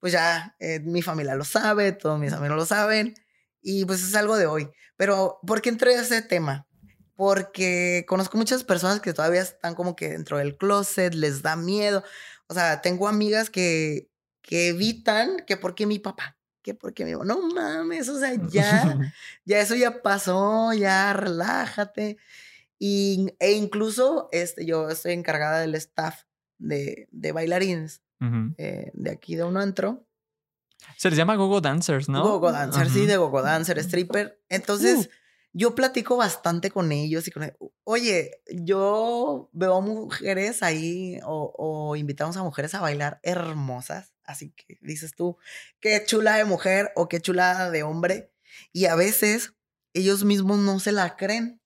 [0.00, 3.14] pues ya eh, mi familia lo sabe, todos mis amigos lo saben,
[3.62, 4.70] y pues es algo de hoy.
[4.96, 6.66] Pero, ¿por qué entré a ese tema?
[7.14, 12.02] Porque conozco muchas personas que todavía están como que dentro del closet, les da miedo.
[12.48, 17.42] O sea, tengo amigas que, que evitan que porque mi papá, que porque mi no
[17.54, 18.98] mames, o sea, ya,
[19.44, 22.16] ya eso ya pasó, ya relájate.
[22.82, 26.22] Y, e incluso este, yo estoy encargada del staff
[26.58, 28.02] de, de bailarines
[28.58, 30.06] eh, de aquí de un antro.
[30.96, 32.22] Se les llama Gogo Dancers, ¿no?
[32.22, 33.06] Gogo Dancer, sí, Ujú.
[33.08, 34.42] de Gogo Dancer, stripper.
[34.48, 35.10] Entonces, Uh.
[35.52, 37.52] yo platico bastante con ellos y con
[37.84, 44.14] oye, yo veo a mujeres ahí o, o invitamos a mujeres a bailar hermosas.
[44.24, 45.36] Así que dices tú,
[45.80, 48.32] qué chula de mujer o qué chulada de hombre.
[48.72, 49.54] Y a veces
[49.92, 51.59] ellos mismos no se la creen.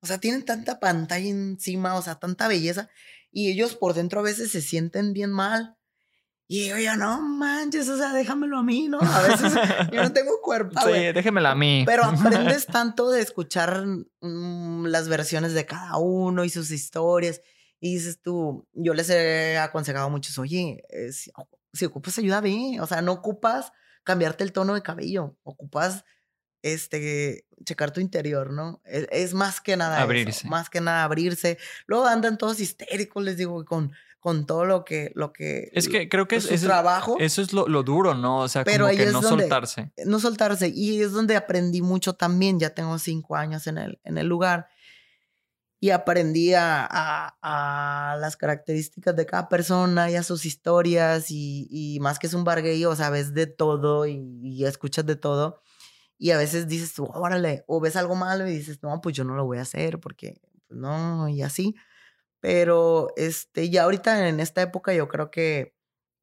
[0.00, 2.88] O sea, tienen tanta pantalla encima, o sea, tanta belleza.
[3.30, 5.76] Y ellos por dentro a veces se sienten bien mal.
[6.50, 8.98] Y digo yo, no manches, o sea, déjamelo a mí, ¿no?
[9.00, 9.52] A veces
[9.92, 11.12] yo no tengo cuerpo, Sí, güey.
[11.12, 11.82] déjemela a mí.
[11.84, 13.84] Pero aprendes tanto de escuchar
[14.22, 17.42] mm, las versiones de cada uno y sus historias.
[17.80, 21.30] Y dices tú, yo les he aconsejado a muchos, oye, eh, si,
[21.74, 22.78] si ocupas ayuda, ve.
[22.80, 23.70] O sea, no ocupas
[24.02, 25.36] cambiarte el tono de cabello.
[25.42, 26.04] Ocupas,
[26.62, 28.80] este, checar tu interior, ¿no?
[28.84, 30.48] Es, es más que nada eso, Abrirse.
[30.48, 31.58] más que nada abrirse.
[31.86, 35.70] Luego andan todos histéricos, les digo, con, con todo lo que, lo que...
[35.72, 37.16] Es que creo que pues, es, es- trabajo.
[37.20, 38.40] eso es lo, lo duro, ¿no?
[38.40, 39.92] O sea, Pero como que no donde- soltarse.
[40.04, 40.68] no soltarse.
[40.68, 42.58] Y es donde aprendí mucho también.
[42.58, 44.68] Ya tengo cinco años en el, en el lugar.
[45.80, 47.36] Y aprendí a, a-
[48.12, 51.30] a las características de cada persona y a sus historias.
[51.30, 54.64] Y, y más que es un bar gay, o sea, ves de todo y, y
[54.64, 55.62] escuchas de todo.
[56.18, 59.22] Y a veces dices tú, órale, o ves algo malo y dices, no, pues yo
[59.24, 61.74] no lo voy a hacer porque pues, no, y así.
[62.40, 65.74] Pero este, ya ahorita en esta época yo creo que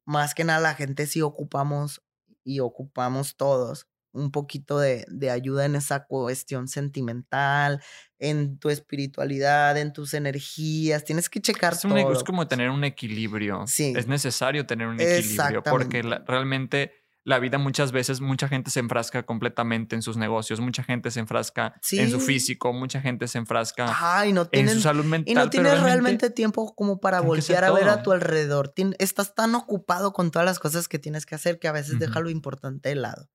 [0.06, 2.02] más que nada la gente sí ocupamos
[2.44, 7.82] y ocupamos todos un poquito de, de ayuda en esa cuestión sentimental,
[8.18, 11.04] en tu espiritualidad, en tus energías.
[11.04, 12.12] Tienes que checar Es, un- todo.
[12.12, 13.64] es como tener un equilibrio.
[13.66, 13.92] Sí.
[13.94, 16.92] Es necesario tener un equilibrio porque la- realmente
[17.26, 21.18] la vida muchas veces, mucha gente se enfrasca completamente en sus negocios, mucha gente se
[21.18, 23.86] enfrasca en su físico, mucha gente se enfrasca
[24.32, 25.32] no en su salud mental.
[25.32, 28.72] y no tienes realmente tiempo como para voltear a ver a tu alrededor.
[28.72, 31.98] Tien- estás tan ocupado con todas las cosas que tienes que hacer que a veces
[31.98, 33.28] deja lo importante de lado.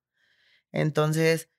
[0.72, 1.50] Entonces,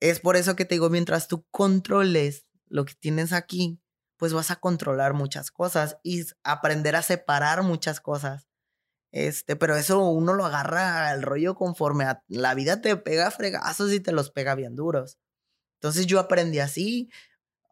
[0.00, 3.80] es por eso que te digo, mientras tú controles lo que tienes aquí,
[4.16, 8.47] pues vas a controlar muchas cosas y aprender a separar muchas cosas.
[9.10, 13.92] Este, pero eso uno lo agarra al rollo conforme a la vida te pega fregazos
[13.92, 15.18] y te los pega bien duros.
[15.80, 17.10] Entonces yo aprendí así.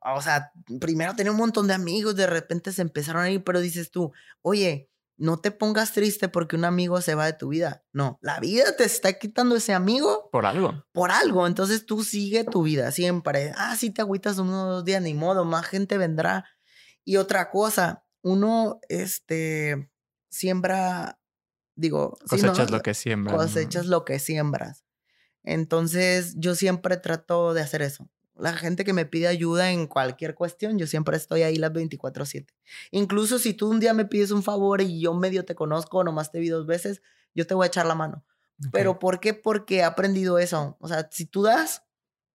[0.02, 3.60] O sea, primero tenía un montón de amigos, de repente se empezaron a ir, pero
[3.60, 7.82] dices tú, oye, no te pongas triste porque un amigo se va de tu vida.
[7.92, 10.84] No, la vida te está quitando ese amigo Por algo.
[10.92, 11.46] por algo.
[11.46, 13.52] Entonces tú sigue tu vida siempre.
[13.56, 16.44] Ah, si te agüitas uno o dos días, ni modo, más gente vendrá.
[17.04, 19.90] Y otra cosa, uno, este,
[20.28, 21.18] siembra,
[21.76, 22.18] digo.
[22.28, 23.36] Cosechas lo que siembras.
[23.36, 24.84] cosechas lo que siembras.
[25.44, 28.08] Entonces, yo siempre trato de hacer eso.
[28.34, 32.52] La gente que me pide ayuda en cualquier cuestión, yo siempre estoy ahí las 24/7.
[32.90, 36.30] Incluso si tú un día me pides un favor y yo medio te conozco, nomás
[36.32, 37.00] te vi dos veces,
[37.34, 38.24] yo te voy a echar la mano.
[38.72, 39.34] Pero ¿por qué?
[39.34, 40.76] Porque he aprendido eso.
[40.80, 41.84] O sea, si tú das,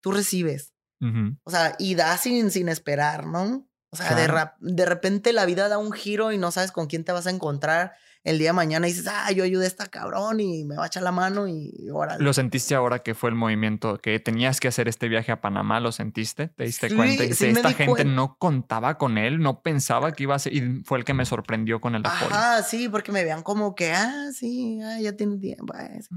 [0.01, 0.74] tú recibes.
[1.01, 1.36] Ujú.
[1.43, 3.68] O sea, y das sin, sin esperar, ¿no?
[3.89, 4.51] O sea, de, Claro.
[4.59, 7.32] de repente la vida da un giro y no sabes con quién te vas a
[7.32, 7.93] encontrar
[8.24, 10.88] el día de mañana dices, ah, yo ayudé a esta cabrón y me va a
[10.88, 12.24] echar la mano y, órale.
[12.24, 15.80] ¿Lo sentiste ahora que fue el movimiento que tenías que hacer este viaje a Panamá?
[15.80, 16.49] ¿Lo sentiste?
[16.49, 17.24] ¿Te diste Sí, cuenta?
[17.34, 20.84] Sí esta gente cuen- no contaba con él, no pensaba que iba a ser, y
[20.84, 22.36] fue el que me sorprendió con el apoyo.
[22.36, 25.74] Ajá, sí, porque me vean como que, ah, sí, ah, ya tiene tiempo.
[25.76, 26.15] ah, sí.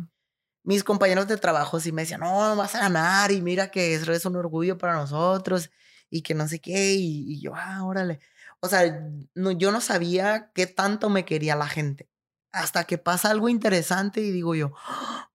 [0.63, 4.13] Mis compañeros de trabajo sí me decían, no, vas a ganar y mira que eso
[4.13, 5.71] es un orgullo para nosotros
[6.11, 6.95] y que no sé qué.
[6.95, 8.21] Y, y yo, ah, órale.
[8.65, 12.09] O sea, no, yo no sabía qué tanto me quería la gente.
[12.51, 14.73] Hasta que pasa algo interesante y digo yo,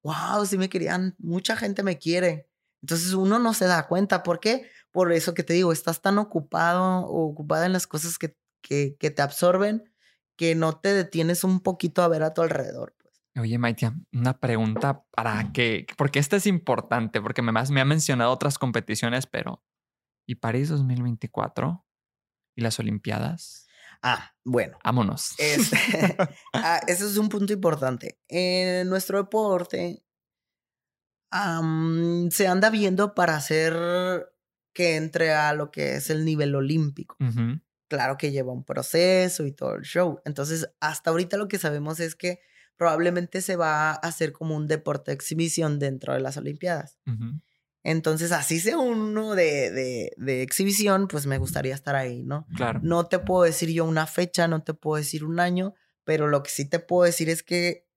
[0.02, 2.50] wow, sí me querían, mucha gente me quiere.
[2.82, 4.24] Entonces uno no se da cuenta.
[4.24, 4.68] ¿Por qué?
[4.92, 8.96] Por eso que te digo, estás tan ocupado o ocupada en las cosas que, que,
[9.00, 9.84] que te absorben
[10.36, 12.96] que no te detienes un poquito a ver a tu alrededor.
[13.00, 13.14] Pues.
[13.40, 18.32] Oye, Maitia, una pregunta para que, porque esta es importante, porque me, me ha mencionado
[18.32, 19.62] otras competiciones, pero
[20.26, 21.86] ¿y París 2024?
[22.60, 23.68] ¿Y las Olimpiadas?
[24.02, 24.78] Ah, bueno.
[24.84, 25.34] Vámonos.
[25.38, 25.78] Este,
[26.54, 28.20] ah, ese es un punto importante.
[28.28, 30.04] En nuestro deporte
[31.32, 34.30] se anda viendo para hacer
[34.74, 37.16] que entre a lo que es el nivel olímpico.
[37.88, 40.20] Claro que lleva un proceso y todo el show.
[40.26, 42.42] Entonces, hasta ahorita lo que sabemos es que
[42.76, 47.00] probablemente se va a hacer como un deporte de exhibición dentro de las Olimpiadas.
[47.84, 52.46] Entonces, así sea uno de, de, de exhibición, pues me gustaría estar ahí, ¿no?
[52.56, 52.80] Claro.
[52.84, 55.74] No te puedo decir yo una fecha, no te puedo decir un año,
[56.04, 57.88] pero lo que sí te puedo decir es que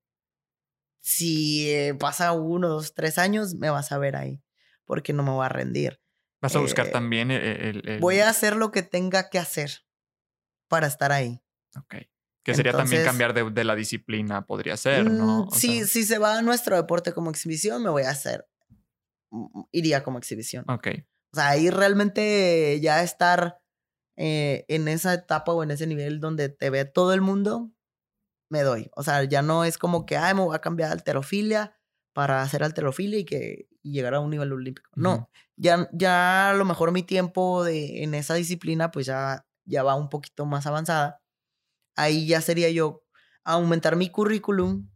[1.00, 4.42] si eh, pasa uno, dos, tres años, me vas a ver ahí,
[4.84, 6.00] porque no me voy a rendir.
[6.40, 9.38] Vas a buscar eh, también el, el- el- Voy a hacer lo que tenga que
[9.38, 9.84] hacer
[10.68, 11.42] para estar ahí.
[11.76, 11.96] Ok.
[12.44, 15.44] Que sería también cambiar de, de la disciplina, podría ser, ¿no?
[15.44, 18.10] Mm, O si, sea, si se va a nuestro deporte como exhibición, me voy a
[18.10, 18.48] hacer,
[19.70, 20.64] iría como exhibición.
[20.68, 20.88] Ok.
[21.32, 23.58] O sea, ahí realmente ya estar
[24.16, 27.72] eh, en esa etapa o en ese nivel donde te ve todo el mundo,
[28.50, 28.90] me doy.
[28.94, 31.78] O sea, ya no es como que, ay, me voy a cambiar a alterofilia
[32.12, 34.90] para hacer alterofilia y que y llegar a un nivel olímpico.
[34.94, 39.82] No, ya, ya a lo mejor mi tiempo de, en esa disciplina pues ya, ya
[39.82, 41.20] va un poquito más avanzada.
[41.96, 43.04] Ahí ya sería yo
[43.44, 44.88] aumentar mi currículum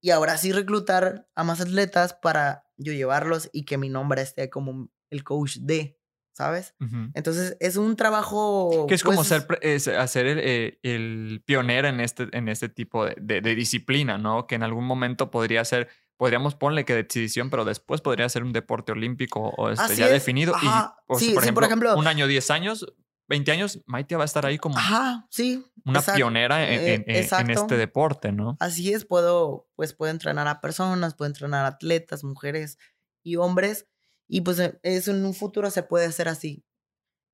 [0.00, 4.48] y ahora sí reclutar a más atletas para yo llevarlos y que mi nombre esté
[4.50, 5.98] como el coach de,
[6.34, 6.74] ¿sabes?
[7.14, 8.86] Entonces es un trabajo...
[8.88, 12.68] Que es como pues, ser, es hacer el, eh, el pionero en este, en este
[12.68, 14.46] tipo de, de- de disciplina, ¿no?
[14.46, 18.42] Que en algún momento podría ser, podríamos ponerle que de exhibición, pero después podría ser
[18.44, 20.12] un deporte olímpico o este, ya es.
[20.12, 20.54] definido.
[20.54, 20.96] Ajá.
[20.96, 22.86] Y, o Sí, por, sí, ejemplo, por ejemplo- un año, 10 años,
[23.32, 25.64] 20 años, Maitia va a estar ahí como Ajá, sí.
[25.86, 26.16] una exacto.
[26.18, 28.56] pionera en, Eh, en- en- este deporte, ¿no?
[28.60, 32.76] Así es, puedo, pues puedo entrenar a personas, puedo entrenar a atletas, mujeres
[33.22, 33.86] y hombres.
[34.28, 36.64] Y pues eh, eso en un futuro se puede hacer así.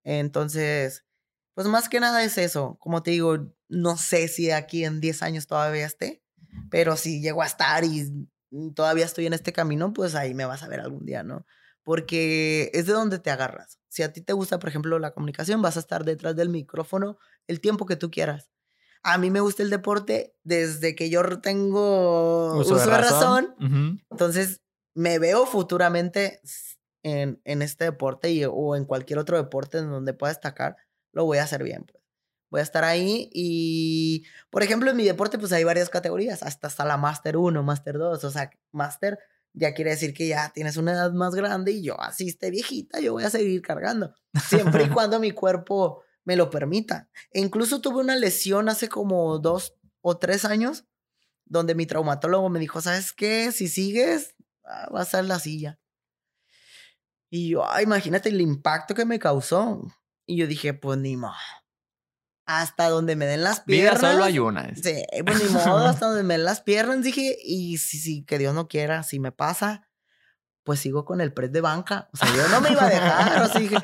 [0.05, 1.05] Entonces,
[1.55, 2.76] pues más que nada es eso.
[2.80, 6.22] Como te digo, no sé si aquí en 10 años todavía esté,
[6.70, 10.44] pero si llego a estar y mm, todavía estoy en este camino, pues ahí me
[10.46, 11.44] vas a ver algún día, ¿no?
[11.89, 13.78] Porque es de donde te agarras.
[13.89, 17.16] Si a ti te gusta, por ejemplo, la comunicación, vas a estar detrás del micrófono
[17.47, 18.51] el tiempo que tú quieras.
[19.03, 23.57] A mí me gusta el deporte desde que yo tengo uso, de razón.
[24.11, 24.61] Entonces,
[24.93, 26.43] me veo futuramente
[27.03, 30.76] en, en este deporte y, o en cualquier otro deporte en donde pueda destacar,
[31.12, 32.05] lo voy a hacer bien, pues.
[32.51, 36.66] Voy a estar ahí y, por ejemplo, en mi deporte, pues hay varias categorías, hasta,
[36.66, 39.18] hasta la Master 1, Master 2, o sea, Master
[39.59, 43.01] ya quiere decir que ya tienes una edad más grande y yo así esté viejita,
[43.01, 44.15] yo voy a seguir cargando,
[44.49, 47.09] siempre y cuando mi cuerpo me lo permita.
[47.33, 50.87] E incluso tuve una lesión hace como dos o tres años,
[51.45, 53.51] donde mi traumatólogo me dijo, ¿sabes qué?
[53.51, 54.35] Si sigues,
[54.65, 55.81] ah, vas a la silla.
[57.31, 59.83] Y yo, ah, imagínate el impacto que me causó.
[60.27, 61.35] Y yo dije, pues ni modo.
[62.51, 64.01] Hasta donde me den las Vida piernas.
[64.12, 64.74] solo hay una.
[64.74, 68.38] Sí, pues ni modo, hasta donde me den las piernas, dije, y si, si, que
[68.38, 69.86] Dios no quiera, si me pasa,
[70.64, 72.09] pues sigo con el press de banca.
[72.12, 73.76] O sea, yo no me iba a dejar, sea, dije,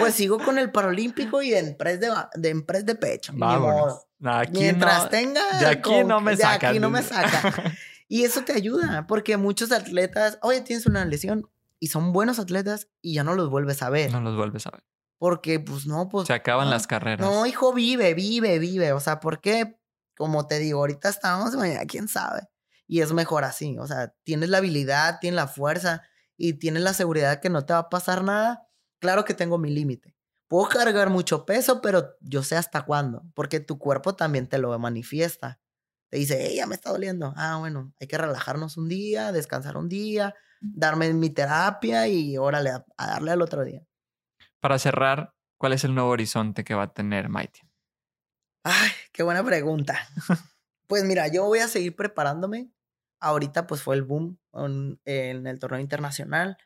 [0.00, 3.32] pues sigo con el paralímpico y en press de, de, en press de pecho.
[3.36, 4.04] Vámonos.
[4.24, 5.40] Aquí Mientras no- tenga.
[5.60, 7.72] de aquí no me de aquí no me saca.
[8.10, 11.48] Y eso te ayuda, porque muchos atletas, oye, tienes una lesión
[11.78, 14.10] y son buenos atletas y ya no los vuelves a ver.
[14.10, 14.82] no los vuelves a ver.
[15.18, 16.26] Porque, pues no, pues.
[16.28, 16.70] Se acaban no.
[16.72, 17.20] las carreras.
[17.20, 18.92] No, hijo, vive, vive, vive.
[18.92, 19.78] O sea, porque,
[20.16, 22.48] como te digo, ahorita estamos, mañana quién sabe.
[22.86, 23.76] Y es mejor así.
[23.78, 26.02] O sea, tienes la habilidad, tienes la fuerza
[26.36, 28.66] y tienes la seguridad que no te va a pasar nada.
[29.00, 30.14] Claro que tengo mi límite.
[30.46, 33.22] Puedo cargar mucho peso, pero yo sé hasta cuándo.
[33.34, 35.60] Porque tu cuerpo también te lo manifiesta.
[36.10, 37.34] Te dice, hey, ya me está doliendo.
[37.36, 42.70] Ah, bueno, hay que relajarnos un día, descansar un día, darme mi terapia y órale,
[42.70, 43.82] a, a darle al otro día.
[44.60, 47.60] Para cerrar, ¿Cuál es el nuevo horizonte que va a tener Mighty?
[48.62, 50.08] Ay, qué buena pregunta.
[50.86, 52.70] Pues mira, yo voy a seguir preparándome.
[53.20, 56.56] Ahorita pues fue el boom en, en el torneo internacional.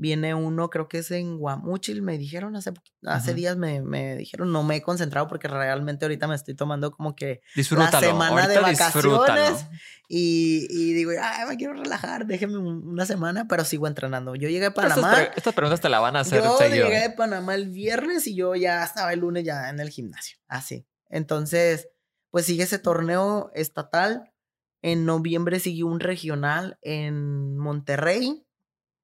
[0.00, 2.72] Viene uno, creo que es en Guamuchil, me dijeron hace,
[3.04, 6.90] hace días, me, me dijeron, no me he concentrado porque realmente ahorita me estoy tomando
[6.90, 8.00] como que Disfrútalo.
[8.06, 9.18] semana de disfrútalo.
[9.20, 9.66] vacaciones.
[10.08, 14.34] y, y digo, ay, me quiero relajar, déjeme un- una semana, pero sigo entrenando.
[14.36, 15.14] Yo llegué a Estas, Panamá.
[15.14, 16.86] pre- estas preguntas te la van a hacer Yo seguido.
[16.88, 20.38] llegué de Panamá el viernes y yo ya estaba el lunes ya en el gimnasio.
[20.48, 20.86] Así.
[21.10, 21.88] Entonces,
[22.30, 24.32] pues sigue ese torneo estatal.
[24.80, 28.46] En noviembre siguió un regional en Monterrey.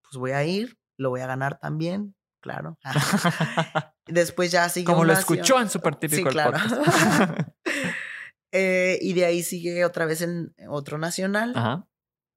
[0.08, 2.78] Pues voy a ir, lo voy a ganar también, claro.
[4.06, 6.52] Después ya sigue Como lo escuchó en Super Típico Sí, claro.
[6.52, 7.48] podcast.
[8.52, 11.52] Eh, y de ahí sigue otra vez en otro nacional.
[11.54, 11.86] Ajá.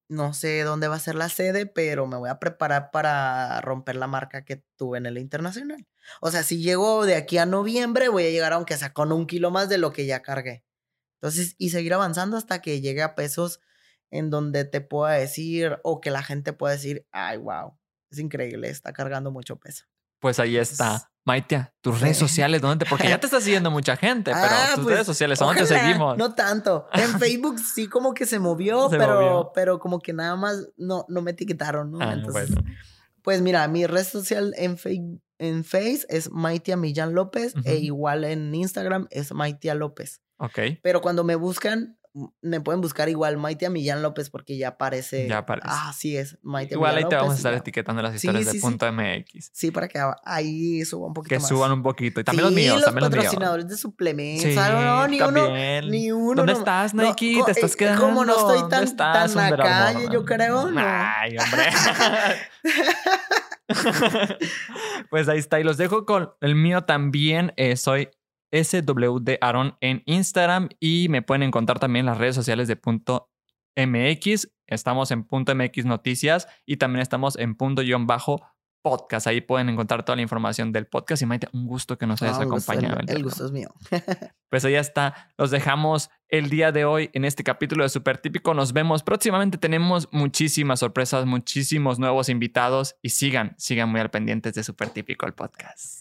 [0.10, 3.96] No sé dónde va a ser la sede, pero me voy a preparar para romper
[3.96, 5.88] la marca que tuve en el internacional.
[6.20, 9.28] O sea, si llego de aquí a noviembre, voy a llegar aunque sea con un
[9.28, 10.66] kilo más de lo que ya cargué.
[11.22, 13.62] Entonces, y seguir avanzando hasta que llegue a pesos
[14.10, 17.78] en donde te pueda decir o que la gente pueda decir, ay, wow,
[18.12, 19.86] es increíble, está cargando mucho peso.
[20.20, 21.12] Pues ahí está.
[21.26, 22.90] Maitia, tus redes sociales, ¿dónde te?
[22.90, 25.62] Porque ya te está siguiendo mucha gente, pero Ah, tus pues, redes sociales, ¿a dónde
[25.62, 26.18] te seguimos?
[26.18, 26.88] No tanto.
[26.94, 29.52] En Facebook sí como que se movió, Se pero, movió.
[29.54, 32.00] pero como que nada más no, no me etiquetaron, ¿no?
[32.02, 32.68] Ah, Entonces, bueno.
[33.22, 38.24] Pues mira, mi red social en, Fe- en Face es Maitia Millán López e igual
[38.24, 40.22] en Instagram es Maitia López.
[40.38, 40.58] Ok.
[40.82, 41.99] Pero cuando me buscan,
[42.42, 45.28] me pueden buscar igual Maitia Millán López porque ya aparece.
[45.28, 45.68] Ya aparece.
[45.70, 47.60] Ah, sí es Igual ahí Millán te vamos a estar ya.
[47.60, 48.60] etiquetando las historias sí, de sí.
[48.60, 49.50] punto MX.
[49.54, 51.48] Sí, para que a- ahí suba un poquito Que más.
[51.50, 52.22] suban un poquito.
[52.22, 53.24] Y también los míos, los también los míos.
[53.26, 54.58] patrocinadores de suplementos.
[54.58, 55.50] Ah, no, ni uno,
[55.90, 56.36] ni uno.
[56.36, 57.42] ¿Dónde no- estás, no, Nike?
[57.46, 58.02] ¿Te estás eh, quedando?
[58.02, 60.82] Como no estoy ¿Dónde tan, estás, tan a calle, yo creo, no.
[60.84, 61.70] Ay, hombre.
[65.10, 65.60] pues ahí está.
[65.60, 67.54] Y los dejo con el mío también.
[67.58, 68.10] eh, soy
[68.52, 73.30] SWD Aaron en Instagram y me pueden encontrar también en las redes sociales de punto
[73.76, 74.50] MX.
[74.68, 78.42] Estamos en punto MX Noticias y también estamos en punto guion bajo
[78.82, 79.28] podcast.
[79.28, 81.22] Ahí pueden encontrar toda la información del podcast.
[81.22, 83.02] Y Maite, un gusto que nos hayas No, gusto, acompañado.
[83.08, 83.70] el, gusto es mío.
[84.50, 85.32] Pues ahí está.
[85.38, 88.56] Los dejamos el día de hoy en este capítulo de Super Típico.
[88.56, 89.60] Nos vemos próximamente.
[89.60, 95.28] Tenemos muchísimas sorpresas, muchísimos nuevos invitados y sigan, sigan muy al pendientes de Super Típico
[95.28, 95.99] el podcast.